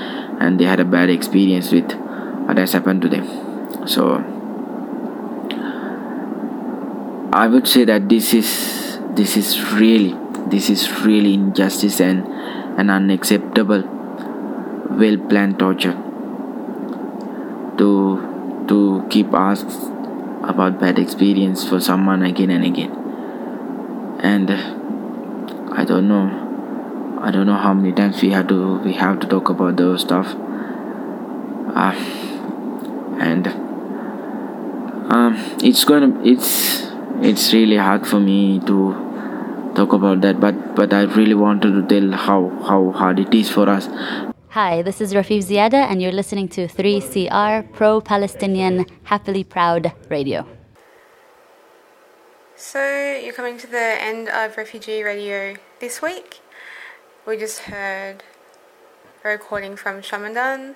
and 0.41 0.59
they 0.59 0.65
had 0.73 0.79
a 0.79 0.85
bad 0.85 1.09
experience 1.09 1.71
with 1.71 1.91
what 2.47 2.57
has 2.57 2.71
happened 2.71 3.01
to 3.03 3.09
them 3.09 3.25
so 3.85 4.03
i 7.41 7.47
would 7.47 7.67
say 7.67 7.83
that 7.85 8.09
this 8.09 8.33
is 8.33 8.78
this 9.11 9.37
is 9.37 9.73
really 9.73 10.15
this 10.47 10.69
is 10.69 11.01
really 11.01 11.33
injustice 11.33 11.99
and 11.99 12.27
an 12.79 12.89
unacceptable 12.89 13.83
well 14.91 15.17
planned 15.29 15.59
torture. 15.59 15.97
To 17.77 18.65
to 18.67 19.07
keep 19.09 19.33
us 19.33 19.63
about 20.43 20.79
bad 20.79 20.99
experience 20.99 21.67
for 21.67 21.79
someone 21.79 22.23
again 22.23 22.49
and 22.49 22.65
again. 22.65 22.91
And 24.21 24.51
i 25.71 25.85
don't 25.85 26.07
know 26.07 26.49
I 27.21 27.31
don't 27.31 27.47
know 27.47 27.57
how 27.57 27.73
many 27.73 27.91
times 27.91 28.21
we 28.21 28.29
have 28.29 28.47
to 28.47 28.77
we 28.79 28.93
have 28.93 29.19
to 29.19 29.27
talk 29.27 29.49
about 29.49 29.75
those 29.75 30.01
stuff. 30.01 30.35
Uh, 31.75 31.93
and 33.19 33.47
um, 35.11 35.35
it's 35.61 35.83
gonna 35.83 36.17
it's 36.23 36.88
it's 37.21 37.53
really 37.53 37.77
hard 37.77 38.05
for 38.07 38.19
me 38.19 38.59
to 38.61 38.93
talk 39.75 39.93
about 39.93 40.21
that 40.21 40.39
but 40.39 40.75
but 40.75 40.93
I 40.93 41.03
really 41.03 41.33
wanted 41.33 41.73
to 41.73 41.83
tell 41.87 42.11
how 42.11 42.49
how 42.67 42.91
hard 42.91 43.19
it 43.19 43.33
is 43.33 43.49
for 43.49 43.69
us 43.69 43.89
Hi, 44.53 44.81
this 44.81 44.99
is 44.99 45.13
Rafeef 45.13 45.43
Ziadah, 45.43 45.91
and 45.91 46.01
you're 46.01 46.11
listening 46.11 46.47
to 46.47 46.67
3CR 46.67 47.71
Pro 47.71 48.01
Palestinian 48.01 48.87
Happily 49.03 49.43
Proud 49.43 49.93
Radio. 50.09 50.43
So, 52.55 52.81
you're 53.23 53.35
coming 53.35 53.59
to 53.59 53.67
the 53.67 53.77
end 53.77 54.27
of 54.27 54.57
Refugee 54.57 55.03
Radio 55.03 55.55
this 55.79 56.01
week. 56.01 56.41
We 57.27 57.37
just 57.37 57.59
heard 57.59 58.23
a 59.23 59.29
recording 59.29 59.75
from 59.75 60.01
Shamindan, 60.01 60.73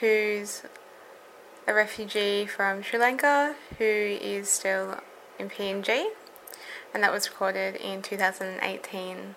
who's 0.00 0.62
a 1.66 1.74
refugee 1.74 2.46
from 2.46 2.82
Sri 2.82 2.98
Lanka 2.98 3.54
who 3.76 3.84
is 3.84 4.48
still 4.48 4.96
in 5.40 5.48
PNG, 5.48 6.10
and 6.92 7.02
that 7.02 7.10
was 7.10 7.26
recorded 7.28 7.74
in 7.76 8.02
2018. 8.02 9.34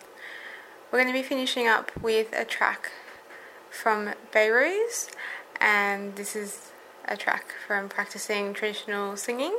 We're 0.92 1.02
going 1.02 1.12
to 1.12 1.20
be 1.20 1.24
finishing 1.24 1.68
up 1.68 1.90
with 2.00 2.32
a 2.34 2.46
track 2.46 2.92
from 3.72 4.14
Beirut, 4.32 5.10
and 5.60 6.16
this 6.16 6.36
is 6.36 6.70
a 7.08 7.18
track 7.18 7.56
from 7.66 7.90
practicing 7.90 8.54
traditional 8.54 9.18
singing. 9.18 9.58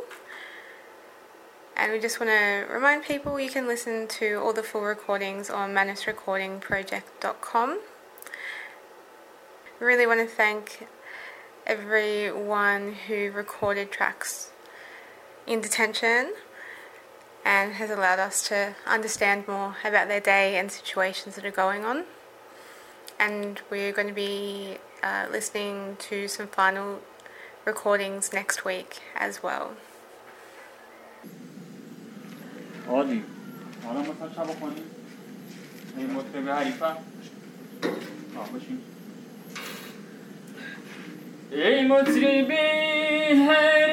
And 1.76 1.90
we 1.90 1.98
just 1.98 2.20
want 2.20 2.30
to 2.30 2.66
remind 2.72 3.02
people 3.02 3.40
you 3.40 3.50
can 3.50 3.66
listen 3.66 4.06
to 4.06 4.36
all 4.36 4.52
the 4.52 4.62
full 4.62 4.82
recordings 4.82 5.50
on 5.50 5.74
manusrecordingproject.com. 5.74 7.80
We 9.80 9.86
really 9.86 10.06
want 10.06 10.20
to 10.20 10.26
thank 10.26 10.86
everyone 11.66 12.94
who 13.08 13.32
recorded 13.32 13.90
tracks 13.90 14.52
in 15.47 15.61
detention 15.61 16.33
and 17.45 17.73
has 17.73 17.89
allowed 17.89 18.19
us 18.19 18.47
to 18.49 18.75
understand 18.85 19.47
more 19.47 19.75
about 19.83 20.07
their 20.07 20.19
day 20.19 20.57
and 20.57 20.71
situations 20.71 21.35
that 21.35 21.45
are 21.45 21.51
going 21.65 21.85
on. 21.85 22.03
And 23.19 23.61
we're 23.69 23.91
going 23.91 24.07
to 24.07 24.13
be 24.13 24.77
uh, 25.03 25.25
listening 25.31 25.97
to 26.07 26.27
some 26.27 26.47
final 26.47 26.99
recordings 27.65 28.31
next 28.33 28.65
week 28.65 29.01
as 29.15 29.43
well. 29.43 29.71
عادی 32.89 33.23
حالا 33.83 33.99
مثلا 33.99 34.29
شب 34.35 34.59
خونی 34.59 34.81
این 35.97 36.11
مطرب 36.11 36.49
حریفه 36.49 36.85
آه 36.85 38.49
باشیم 38.53 38.81
ای 41.51 41.87
مطربی 41.87 42.55
حریفه 43.47 43.92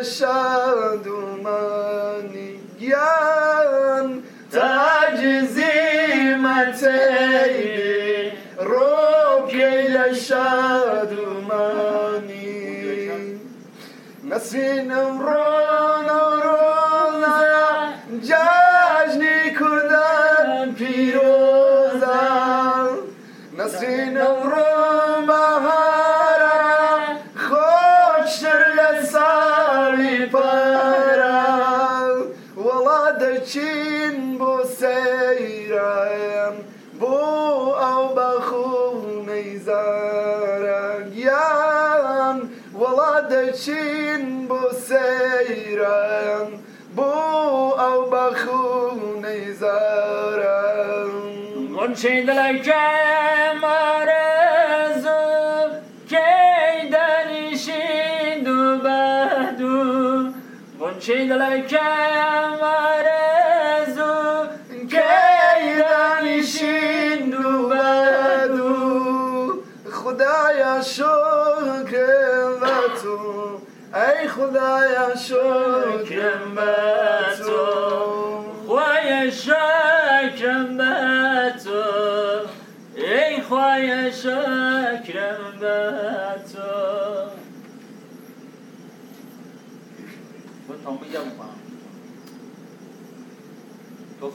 taşa 0.00 1.04
dumaniyan 1.04 1.60
Taczimet 4.52 5.62
eyli 6.82 8.34
Rukiyle 8.58 10.14
şadumani 10.14 11.20
Nesin 14.28 14.90
emran 14.90 16.08
orona 16.08 17.36
Cajni 18.28 19.54
kurdan 19.58 20.74
piroza 20.74 22.20
Nesin 23.56 24.14
emran 24.14 24.69
Çiğdilek 52.00 52.64
kemarezu 52.64 53.60
Keyden 56.08 57.28
işidu 57.52 58.84
behdu 58.84 60.24
Bun 60.80 60.98
çiğdilek 61.00 61.68
kemarezu 61.68 61.86
Keyden 64.90 66.26
işidu 66.26 67.70
behdu 67.70 68.70
Hudaya 69.92 70.82
şükür 70.82 72.60
ve 72.60 72.94
tu. 73.02 73.16
Ey 73.94 74.28
Hudaya 74.28 75.16
şükür 75.16 76.40
ve 76.56 76.99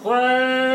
What. 0.06 0.75